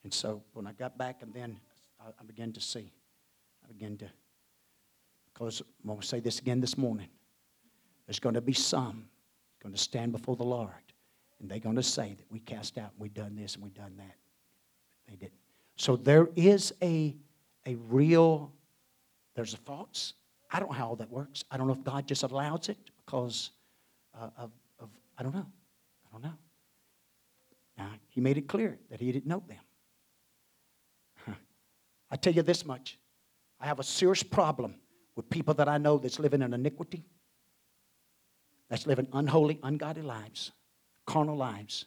[0.03, 1.59] And so when I got back, and then
[2.01, 2.93] I, I began to see,
[3.64, 4.07] I began to,
[5.33, 7.09] because I'm going to say this again this morning.
[8.07, 9.09] There's going to be some
[9.62, 10.70] going to stand before the Lord,
[11.41, 13.70] and they're going to say that we cast out, and we done this, and we
[13.70, 14.16] done that.
[15.09, 15.33] They didn't.
[15.77, 17.16] So there is a,
[17.66, 18.53] a real,
[19.35, 20.14] there's a thoughts.
[20.51, 21.45] I don't know how all that works.
[21.51, 23.51] I don't know if God just allows it because
[24.18, 25.47] uh, of, of, I don't know.
[26.07, 26.35] I don't know.
[27.76, 31.37] Now, he made it clear that he didn't know them.
[32.11, 32.99] I tell you this much
[33.61, 34.74] I have a serious problem
[35.16, 37.05] with people that I know that's living in iniquity
[38.68, 40.53] that's living unholy, ungodly lives,
[41.07, 41.85] carnal lives.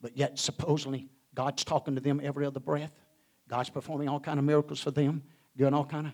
[0.00, 2.92] But yet, supposedly, God's talking to them every other breath.
[3.48, 5.22] God's performing all kind of miracles for them,
[5.56, 6.12] doing all kind of.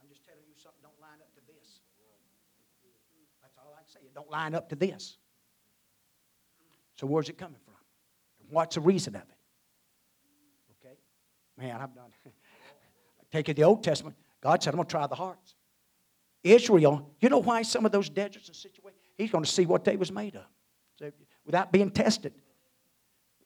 [0.00, 0.82] I'm just telling you something.
[0.82, 1.80] Don't line up to this.
[3.42, 4.00] That's all I can say.
[4.06, 5.16] It don't line up to this.
[6.96, 7.74] So where's it coming from?
[8.50, 9.38] What's the reason of it?
[10.84, 10.96] Okay,
[11.56, 12.10] man, I'm done.
[13.32, 14.16] Take it the Old Testament.
[14.40, 15.54] God said, "I'm going to try the hearts."
[16.42, 19.00] Israel, you know why some of those deserts and situations?
[19.16, 20.44] He's going to see what they was made of.
[20.98, 21.10] So
[21.46, 22.34] without being tested.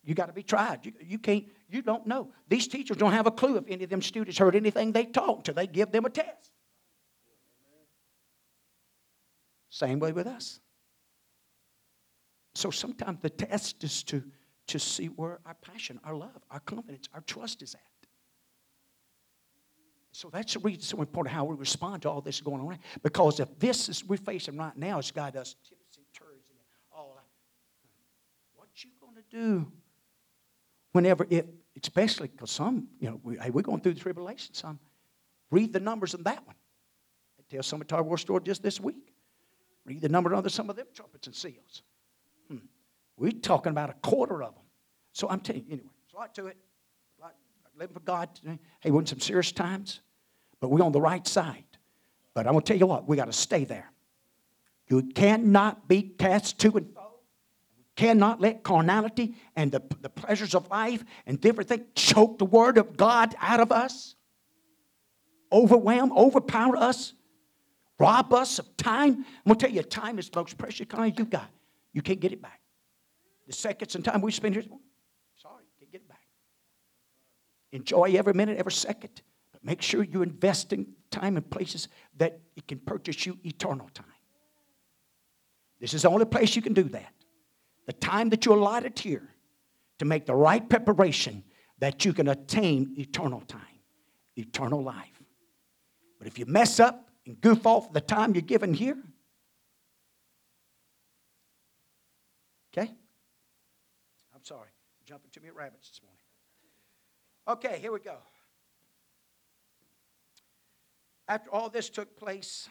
[0.05, 0.87] You got to be tried.
[0.87, 2.33] You, you can't, you don't know.
[2.49, 5.39] These teachers don't have a clue if any of them students heard anything they taught
[5.39, 6.51] until they give them a test.
[9.69, 10.61] Same way with us.
[12.59, 14.21] So sometimes the test is to,
[14.67, 18.09] to see where our passion, our love, our confidence, our trust is at.
[20.11, 22.77] So that's the reason it's so important how we respond to all this going on.
[23.01, 26.59] Because if this is we're facing right now, it's got us tipsy turdsy and
[26.91, 27.29] all that.
[28.57, 29.71] What you gonna do
[30.91, 31.49] whenever it,
[31.81, 34.53] especially because some, you know, we, hey, we're going through the tribulation.
[34.53, 34.81] Some
[35.53, 36.57] read the numbers in that one.
[37.39, 39.15] I tell some at our war store just this week.
[39.85, 41.85] Read the number under some of them trumpets and seals.
[43.19, 44.65] We're talking about a quarter of them.
[45.13, 46.57] So I'm telling you, anyway, there's a lot to it.
[47.21, 47.35] Lot,
[47.77, 48.29] living for God.
[48.81, 50.01] Hey, we're in some serious times
[50.61, 51.65] but we're on the right side.
[52.35, 53.91] But I'm going to tell you what, we got to stay there.
[54.89, 57.05] You cannot be cast to and fro.
[57.97, 62.79] Cannot let carnality and the, the pleasures of life and different things choke the word
[62.79, 64.15] of God out of us,
[65.51, 67.13] overwhelm, overpower us,
[67.99, 69.15] rob us of time.
[69.15, 71.51] I'm going to tell you, time is the most precious kind you got.
[71.93, 72.61] You can't get it back.
[73.49, 74.65] The seconds and time we spend here,
[75.37, 76.21] sorry, can't get it back.
[77.73, 79.23] Enjoy every minute, every second.
[79.53, 81.89] But make sure you invest in time and places
[82.19, 84.05] that it can purchase you eternal time.
[85.81, 87.13] This is the only place you can do that.
[87.87, 89.31] The time that you allotted here
[89.99, 91.43] to make the right preparation
[91.79, 93.63] that you can attain eternal time,
[94.37, 95.23] eternal life.
[96.19, 98.99] But if you mess up and goof off the time you're given here,
[102.77, 102.93] okay?
[105.09, 106.21] Jumping too many rabbits this morning.
[107.49, 108.19] Okay, here we go
[111.29, 112.69] after all this took place,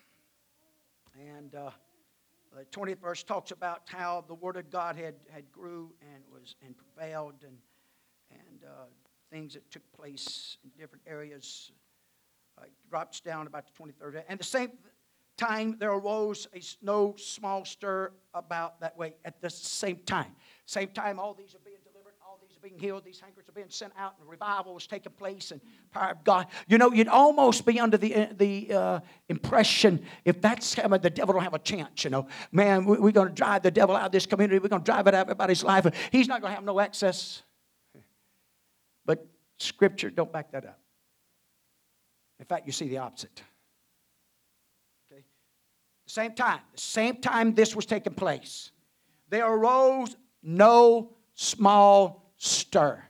[1.15, 1.69] and uh,
[2.55, 6.55] the 20th verse talks about how the word of God had, had grew and was
[6.65, 7.57] and prevailed and
[8.31, 8.85] and uh,
[9.31, 11.71] things that took place in different areas.
[12.57, 14.23] Uh, drops down about the 23rd.
[14.27, 14.71] And the same
[15.37, 20.35] time there arose a no small stir about that way at the same time.
[20.65, 21.55] Same time all these
[22.67, 25.61] being healed, these handkerchiefs are being sent out, and revival was taking place, and
[25.91, 26.47] power of God.
[26.67, 28.99] You know, you'd almost be under the, uh, the uh,
[29.29, 32.27] impression if that's coming, the devil don't have a chance, you know.
[32.51, 34.59] Man, we, we're going to drive the devil out of this community.
[34.59, 35.87] We're going to drive it out of everybody's life.
[36.11, 37.43] He's not going to have no access.
[39.05, 39.25] But
[39.59, 40.79] Scripture don't back that up.
[42.39, 43.41] In fact, you see the opposite.
[45.11, 45.23] Okay?
[46.05, 48.71] The same time, the same time this was taking place,
[49.29, 53.03] there arose no small stir.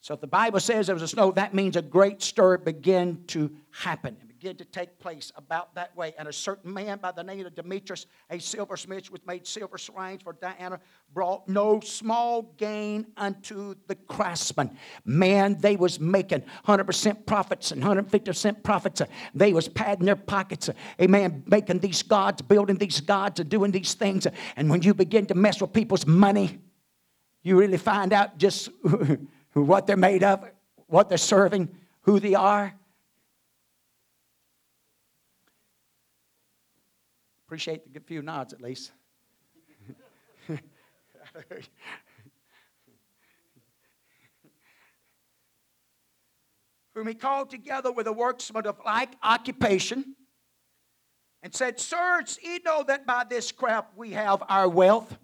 [0.00, 3.22] So if the Bible says there was a snow, that means a great stir began
[3.28, 6.12] to happen and began to take place about that way.
[6.18, 10.22] And a certain man by the name of Demetrius, a silversmith, which made silver shrines
[10.22, 10.80] for Diana,
[11.14, 14.76] brought no small gain unto the craftsmen.
[15.04, 19.02] Man, they was making 100% profits and 150% profits.
[19.36, 20.68] They was padding their pockets.
[21.00, 21.44] Amen.
[21.46, 24.26] Making these gods, building these gods, and doing these things.
[24.56, 26.58] And when you begin to mess with people's money,
[27.42, 28.68] you really find out just
[29.52, 30.44] what they're made of,
[30.86, 31.68] what they're serving,
[32.02, 32.74] who they are.
[37.46, 38.92] Appreciate the few nods at least.
[46.94, 50.14] Whom he called together with a worksman of like occupation
[51.42, 55.18] and said, Sirs, ye know that by this craft we have our wealth.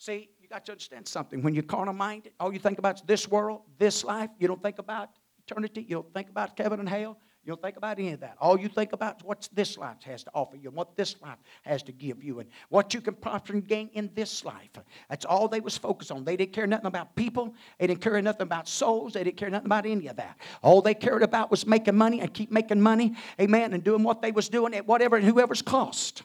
[0.00, 1.42] See, you got to understand something.
[1.42, 4.30] When you're carnal minded, all you think about is this world, this life.
[4.38, 5.10] You don't think about
[5.46, 5.82] eternity.
[5.86, 7.18] You don't think about heaven and hell.
[7.44, 8.36] You don't think about any of that.
[8.40, 11.20] All you think about is what this life has to offer you and what this
[11.20, 14.70] life has to give you and what you can profit and gain in this life.
[15.10, 16.24] That's all they was focused on.
[16.24, 17.54] They didn't care nothing about people.
[17.78, 19.12] They didn't care nothing about souls.
[19.12, 20.38] They didn't care nothing about any of that.
[20.62, 24.22] All they cared about was making money and keep making money, amen, and doing what
[24.22, 26.22] they was doing at whatever and whoever's cost.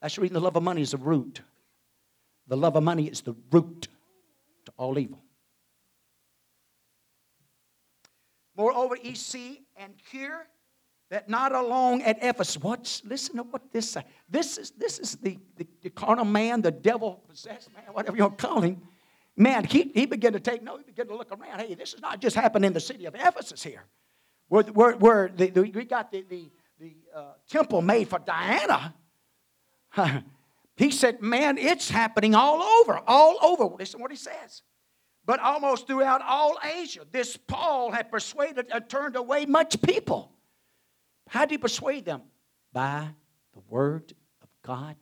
[0.00, 1.40] That's the reason the love of money is the root
[2.48, 3.88] the love of money is the root
[4.64, 5.22] to all evil.
[8.56, 10.46] Moreover, ye see and hear
[11.10, 12.60] that not alone at Ephesus.
[12.60, 14.04] What's listen to what this say.
[14.28, 18.24] This is this is the, the, the carnal man, the devil possessed man, whatever you
[18.24, 18.82] want to call him.
[19.36, 21.60] Man, he, he began to take note, he began to look around.
[21.60, 23.84] Hey, this is not just happening in the city of Ephesus here.
[24.48, 28.94] Where, where, where the, the, we got the, the, the uh, temple made for Diana.
[30.78, 33.64] He said, Man, it's happening all over, all over.
[33.76, 34.62] Listen what he says.
[35.26, 40.32] But almost throughout all Asia, this Paul had persuaded and turned away much people.
[41.28, 42.22] How did he persuade them?
[42.72, 43.08] By
[43.52, 44.96] the word of God,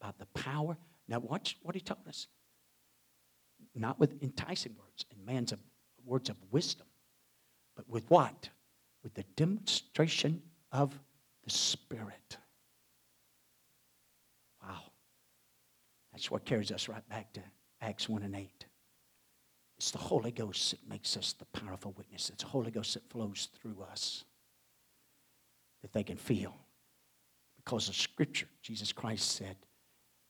[0.00, 0.78] by the power.
[1.08, 2.28] Now, watch what he told us.
[3.74, 5.52] Not with enticing words and man's
[6.04, 6.86] words of wisdom,
[7.76, 8.48] but with what?
[9.02, 10.40] With the demonstration
[10.72, 10.98] of
[11.44, 12.38] the Spirit.
[16.12, 17.40] That's what carries us right back to
[17.80, 18.66] Acts 1 and 8.
[19.78, 22.28] It's the Holy Ghost that makes us the powerful witness.
[22.28, 24.24] It's the Holy Ghost that flows through us
[25.82, 26.54] that they can feel.
[27.56, 29.56] Because of Scripture, Jesus Christ said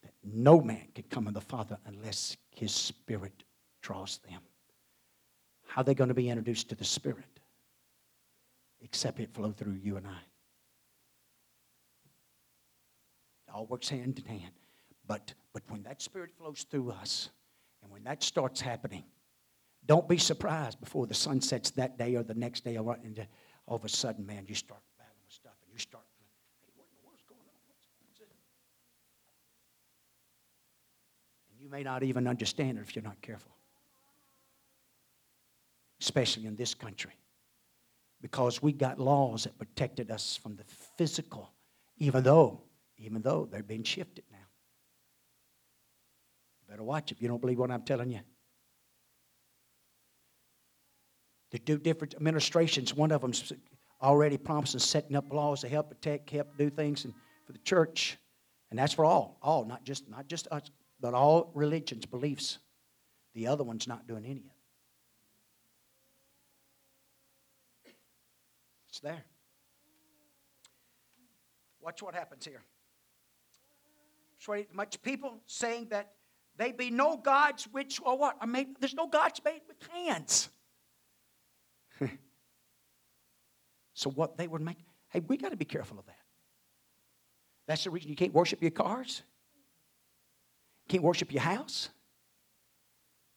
[0.03, 3.43] that no man can come to the Father unless his Spirit
[3.83, 4.41] draws them.
[5.67, 7.41] How are they going to be introduced to the Spirit?
[8.83, 10.21] Except it flow through you and I.
[13.49, 14.53] It all works hand in hand.
[15.11, 17.31] But, but when that Spirit flows through us,
[17.83, 19.03] and when that starts happening,
[19.85, 23.27] don't be surprised before the sun sets that day or the next day, and
[23.67, 26.05] all of a sudden, man, you start battling with stuff, and you start,
[31.59, 33.51] you may not even understand it if you're not careful,
[36.01, 37.19] especially in this country,
[38.21, 40.65] because we got laws that protected us from the
[40.97, 41.51] physical,
[41.99, 42.63] even though,
[42.97, 44.23] even though they're being shifted.
[46.71, 48.21] Better watch if you don't believe what I'm telling you.
[51.51, 53.53] The two different administrations, one of them's
[54.01, 57.13] already promising setting up laws to help protect, help do things and
[57.45, 58.19] for the church.
[58.71, 62.59] And that's for all, all, not just not just us, but all religions, beliefs.
[63.35, 64.47] The other one's not doing any of
[67.87, 67.95] it.
[68.91, 69.25] It's there.
[71.81, 72.63] Watch what happens here.
[74.73, 76.13] Much people saying that
[76.61, 78.37] they be no gods which or what?
[78.39, 80.51] I mean, there's no gods made with hands.
[83.95, 84.77] so what they would make,
[85.09, 86.19] hey, we got to be careful of that.
[87.67, 89.23] That's the reason you can't worship your cars.
[90.85, 91.89] You can't worship your house.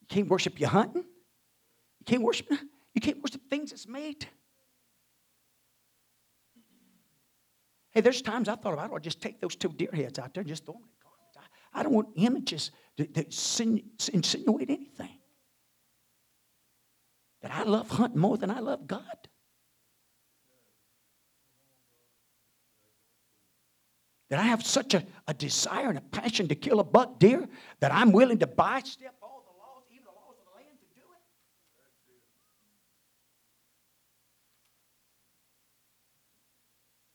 [0.02, 1.04] You can't worship your hunting.
[1.04, 2.52] You can't worship.
[2.52, 4.28] You can't worship things that's made.
[7.92, 8.92] Hey, there's times I thought about.
[8.92, 11.50] I'll just take those two deer heads out there and just throw them in garbage.
[11.74, 15.20] I, I don't want images that insinuate anything.
[17.42, 19.04] That I love hunting more than I love God.
[24.30, 27.48] That I have such a, a desire and a passion to kill a buck deer
[27.82, 30.80] that I'm willing to buy step all the laws, even the laws of the land,
[30.80, 31.22] to do it.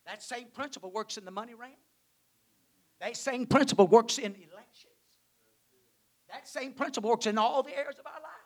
[0.06, 1.72] That same principle works in the money realm.
[3.00, 4.36] That same principle works in.
[6.30, 8.38] That same principle works in all the areas of our lives.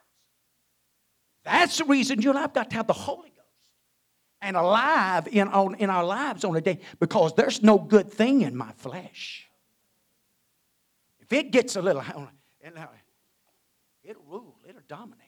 [1.44, 3.42] That's the reason you and I've got to have the Holy Ghost
[4.40, 8.42] and alive in, on, in our lives on a day because there's no good thing
[8.42, 9.48] in my flesh.
[11.20, 12.26] If it gets a little, uh,
[14.04, 15.18] it'll rule, it'll dominate.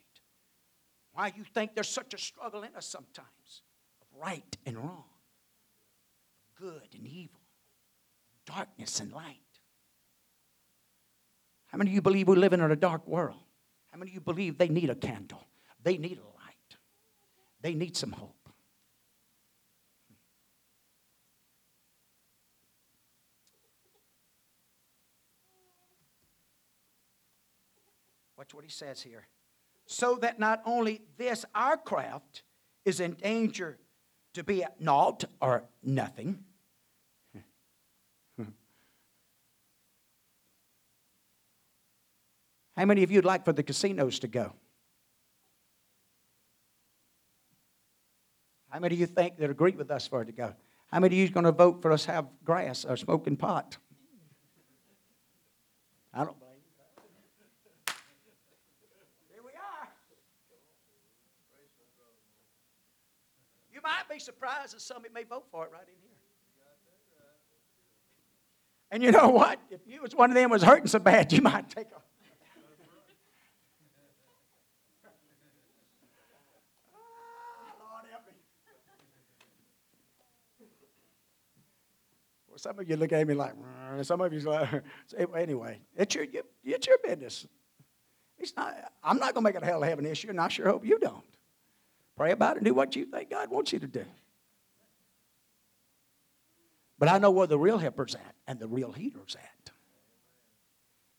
[1.12, 3.62] Why you think there's such a struggle in us sometimes
[4.02, 5.04] of right and wrong,
[6.60, 7.40] good and evil,
[8.46, 9.43] darkness and light.
[11.74, 13.40] How many of you believe we live in a dark world?
[13.90, 15.42] How many of you believe they need a candle?
[15.82, 16.76] They need a light.
[17.62, 18.48] They need some hope.
[28.38, 29.26] Watch what he says here.
[29.86, 32.44] So that not only this, our craft,
[32.84, 33.78] is in danger
[34.34, 36.44] to be at naught or nothing.
[42.76, 44.52] How many of you would like for the casinos to go?
[48.68, 50.52] How many of you think that agree with us for it to go?
[50.90, 53.78] How many of you are going to vote for us have grass or smoking pot?
[56.12, 57.94] I don't blame you.
[59.32, 59.88] Here we are.
[63.72, 66.10] You might be surprised that some may vote for it right in here.
[68.90, 69.58] And you know what?
[69.70, 72.00] If you was one of them was hurting so bad, you might take a
[82.56, 83.54] Some of you look at me like,
[84.02, 84.82] some of you like,
[85.36, 86.26] anyway, it's your,
[86.62, 87.46] it's your business.
[88.38, 90.48] It's not, I'm not going to make it a hell of an issue, and I
[90.48, 91.24] sure hope you don't.
[92.16, 94.04] Pray about it and do what you think God wants you to do.
[96.98, 99.70] But I know where the real helper's at and the real healer's at.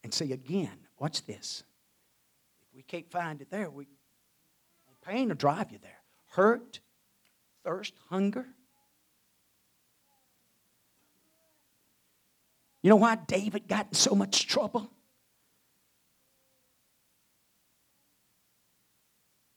[0.04, 1.64] And see, again, watch this.
[2.62, 3.88] If we can't find it there, we
[5.06, 6.00] pain will drive you there.
[6.32, 6.80] Hurt,
[7.64, 8.48] thirst, hunger,
[12.86, 14.92] You know why David got in so much trouble?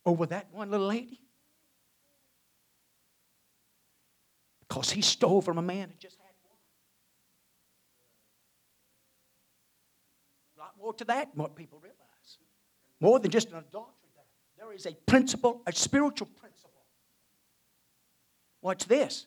[0.06, 1.20] Over that one little lady?
[4.60, 6.56] Because he stole from a man that just had one.
[10.56, 12.38] A lot more to that than what people realize.
[12.98, 13.92] More than just an adultery.
[14.56, 16.70] There is a principle, a spiritual principle.
[18.62, 19.26] Watch this.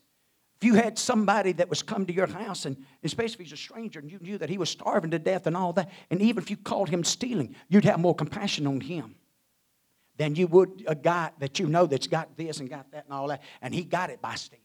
[0.62, 3.58] If you had somebody that was come to your house, and especially if he's a
[3.58, 6.44] stranger, and you knew that he was starving to death and all that, and even
[6.44, 9.16] if you called him stealing, you'd have more compassion on him
[10.18, 13.14] than you would a guy that you know that's got this and got that and
[13.14, 14.62] all that, and he got it by stealing.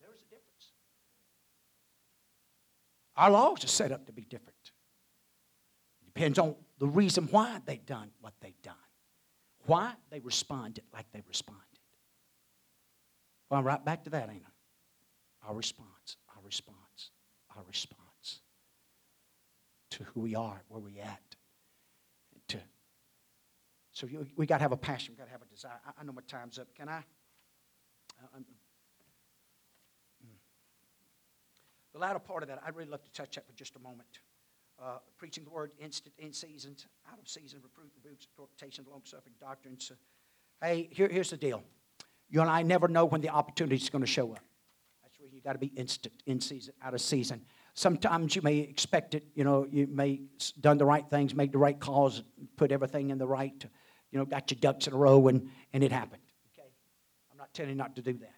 [0.00, 0.70] There is a difference.
[3.16, 4.70] Our laws are set up to be different.
[6.00, 8.76] It depends on the reason why they've done what they've done.
[9.66, 9.92] Why?
[10.10, 11.62] They responded like they responded.
[13.50, 15.48] Well, I'm right back to that, ain't I?
[15.48, 17.10] Our response, our response,
[17.56, 18.40] our response
[19.90, 21.20] to who we are, where we at.
[22.48, 22.58] To,
[23.92, 25.80] so you, we got to have a passion, we got to have a desire.
[25.86, 26.68] I, I, know my time's up.
[26.74, 26.98] Can I?
[28.18, 28.44] Uh, mm.
[31.92, 34.20] the latter part of that, I'd really love to touch that for just a moment
[34.82, 36.76] uh, preaching the word instant, in season,
[37.10, 39.92] out of season, reproof, rebukes, exhortation, long suffering, doctrines.
[40.62, 41.62] hey, here, here's the deal.
[42.28, 44.40] You and I never know when the opportunity is going to show up.
[45.02, 47.42] That's where you got to be instant, in season, out of season.
[47.74, 49.24] Sometimes you may expect it.
[49.34, 50.22] You know, you may
[50.60, 52.22] done the right things, made the right calls,
[52.56, 53.64] put everything in the right.
[54.10, 56.22] You know, got your ducks in a row, and and it happened.
[56.54, 56.68] Okay,
[57.30, 58.35] I'm not telling you not to do that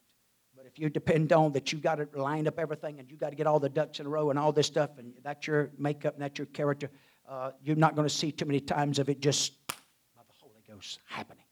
[0.78, 3.46] you depend on that you got to line up everything and you got to get
[3.46, 6.22] all the ducks in a row and all this stuff and that's your makeup and
[6.22, 6.90] that's your character,
[7.28, 10.62] uh, you're not going to see too many times of it just by the Holy
[10.68, 11.44] Ghost happening.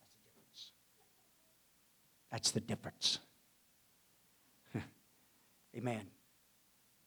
[0.00, 0.72] That's the difference.
[2.30, 3.18] That's the difference.
[5.76, 6.06] Amen.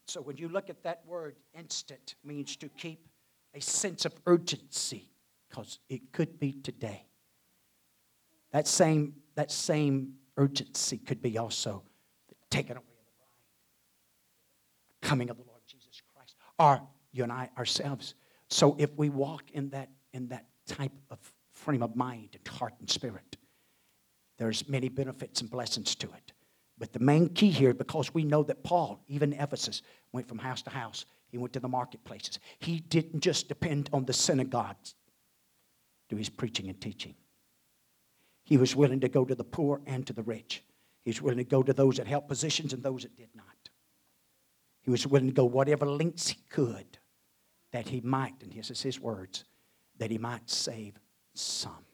[0.08, 3.08] So when you look at that word, instant means to keep
[3.54, 5.10] a sense of urgency
[5.50, 7.06] because it could be today.
[8.52, 11.84] That same, that same urgency could be also
[12.30, 13.06] the taking away of
[15.02, 16.82] the coming of the Lord Jesus Christ, or
[17.12, 18.16] you and I ourselves.
[18.50, 21.20] So if we walk in that in that type of
[21.54, 23.38] frame of mind and heart and spirit,
[24.38, 26.34] there's many benefits and blessings to it.
[26.78, 29.82] But the main key here, because we know that Paul, even Ephesus,
[30.12, 31.06] went from house to house.
[31.30, 32.40] He went to the marketplaces.
[32.60, 34.96] He didn't just depend on the synagogues
[36.10, 37.16] to his preaching and teaching.
[38.46, 40.64] He was willing to go to the poor and to the rich.
[41.04, 43.46] He was willing to go to those that held positions and those that did not.
[44.82, 47.00] He was willing to go whatever lengths he could
[47.72, 49.44] that he might, and this is his words,
[49.98, 50.94] that he might save
[51.34, 51.86] some.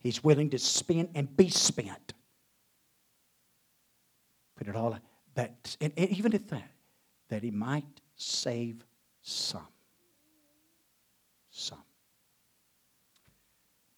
[0.00, 2.12] He's willing to spend and be spent.
[4.56, 4.98] Put it all
[5.34, 6.70] that, and even at that,
[7.28, 8.84] that he might save
[9.22, 9.68] some.
[11.50, 11.82] Some.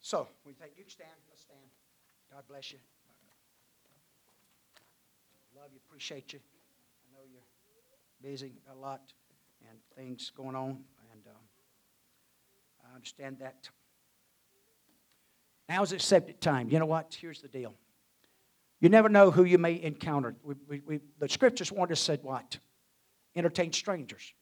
[0.00, 1.10] So, we think you stand.
[2.40, 2.78] God bless you.
[5.54, 6.38] Love you, appreciate you.
[6.38, 9.12] I know you're busy a lot
[9.68, 10.70] and things going on,
[11.12, 11.42] and um,
[12.90, 13.68] I understand that.
[15.68, 16.70] Now is accepted time.
[16.70, 17.14] You know what?
[17.20, 17.74] Here's the deal.
[18.80, 20.34] You never know who you may encounter.
[20.42, 22.58] We, we, we, the scriptures warned us said what?
[23.36, 24.32] Entertain strangers.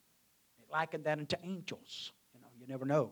[0.56, 2.12] They likened that unto angels.
[2.32, 3.10] You know, you never know.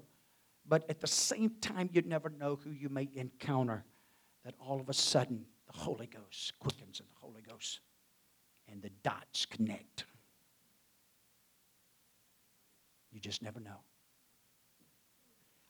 [0.64, 3.84] But at the same time, you never know who you may encounter.
[4.46, 7.80] That all of a sudden the Holy Ghost quickens in the Holy Ghost,
[8.70, 10.04] and the dots connect.
[13.10, 13.80] You just never know.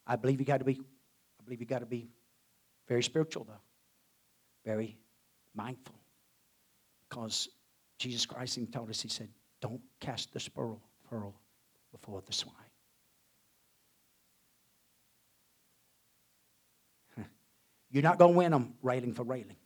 [0.06, 0.78] I believe you got to be.
[1.40, 2.10] I believe you got to be
[2.86, 3.54] very spiritual, though.
[4.62, 4.98] Very
[5.54, 5.96] mindful.
[7.08, 7.48] Because
[7.98, 9.30] Jesus Christ even told us, He said,
[9.62, 11.34] Don't cast the pearl, pearl
[11.92, 12.52] before the swine.
[17.96, 19.56] You're not going to win them railing for railing.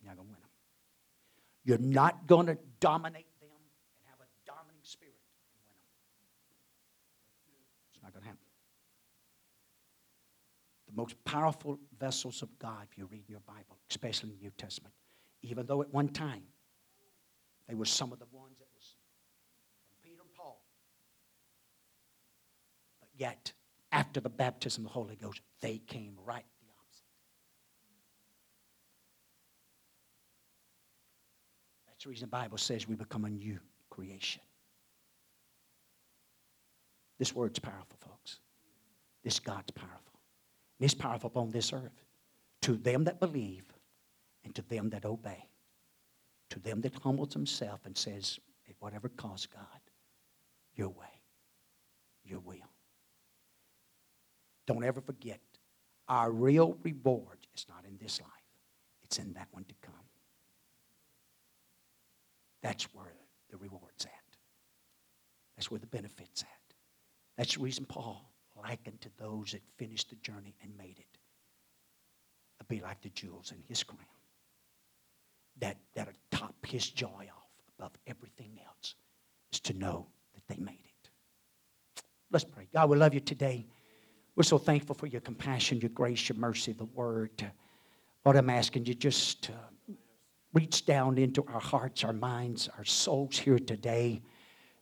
[0.00, 0.50] You're not going to win them.
[1.64, 5.16] You're not going to dominate them and have a dominating spirit
[5.50, 5.90] and win them.
[7.92, 8.46] It's not going to happen
[10.86, 14.52] the most powerful vessels of God, if you read your Bible, especially in the New
[14.56, 14.94] Testament.
[15.42, 16.44] Even though at one time
[17.66, 18.94] they were some of the ones that was
[19.88, 20.64] from Peter and Paul.
[23.00, 23.52] But yet,
[24.14, 27.02] after the baptism of the Holy Ghost, they came right the opposite.
[31.88, 33.58] That's the reason the Bible says we become a new
[33.90, 34.40] creation.
[37.18, 38.38] This word's powerful, folks.
[39.24, 40.20] This God's powerful.
[40.78, 42.04] And it's powerful upon this earth.
[42.62, 43.64] To them that believe
[44.44, 45.48] and to them that obey.
[46.50, 48.38] To them that humbles himself and says,
[48.68, 49.80] at whatever cost, God,
[50.76, 51.20] your way,
[52.24, 52.73] your will.
[54.66, 55.40] Don't ever forget,
[56.08, 58.30] our real reward is not in this life,
[59.02, 59.94] it's in that one to come.
[62.62, 63.12] That's where
[63.50, 64.10] the reward's at.
[65.56, 66.74] That's where the benefit's at.
[67.36, 71.18] That's the reason Paul likened to those that finished the journey and made it.
[72.66, 74.00] Be like the jewels in his crown.
[75.60, 78.94] That that'll top his joy off above everything else
[79.52, 81.10] is to know that they made it.
[82.30, 82.66] Let's pray.
[82.72, 83.66] God, we love you today.
[84.36, 87.50] We're so thankful for your compassion, your grace, your mercy, the word.
[88.24, 89.50] Lord, I'm asking you just
[90.52, 94.22] reach down into our hearts, our minds, our souls here today,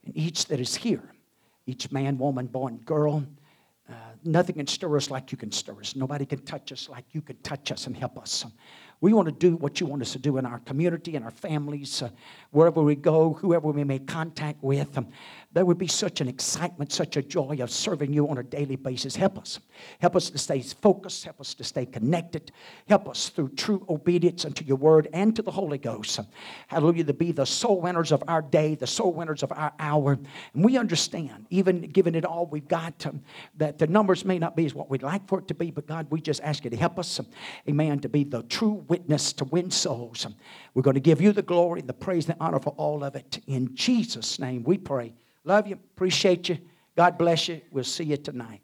[0.04, 1.14] and each that is here,
[1.66, 3.24] each man, woman, boy, and girl
[3.88, 3.94] uh,
[4.24, 5.96] nothing can stir us like you can stir us.
[5.96, 8.46] Nobody can touch us like you can touch us and help us.
[9.02, 11.32] We want to do what you want us to do in our community, in our
[11.32, 12.10] families, uh,
[12.52, 14.96] wherever we go, whoever we make contact with.
[14.96, 15.08] Um,
[15.52, 18.76] there would be such an excitement, such a joy of serving you on a daily
[18.76, 19.16] basis.
[19.16, 19.58] Help us.
[19.98, 21.24] Help us to stay focused.
[21.24, 22.52] Help us to stay connected.
[22.88, 26.20] Help us through true obedience unto your word and to the Holy Ghost.
[26.68, 30.12] Hallelujah, to be the soul winners of our day, the soul winners of our hour.
[30.54, 33.20] And we understand, even given it all we've got, um,
[33.56, 35.88] that the numbers may not be as what we'd like for it to be, but
[35.88, 37.26] God, we just ask you to help us, um,
[37.68, 40.26] amen, to be the true witness to win souls.
[40.74, 43.38] We're going to give you the glory, the praise, the honor for all of it.
[43.46, 45.14] In Jesus' name we pray.
[45.44, 45.76] Love you.
[45.94, 46.58] Appreciate you.
[46.94, 47.62] God bless you.
[47.70, 48.60] We'll see you tonight.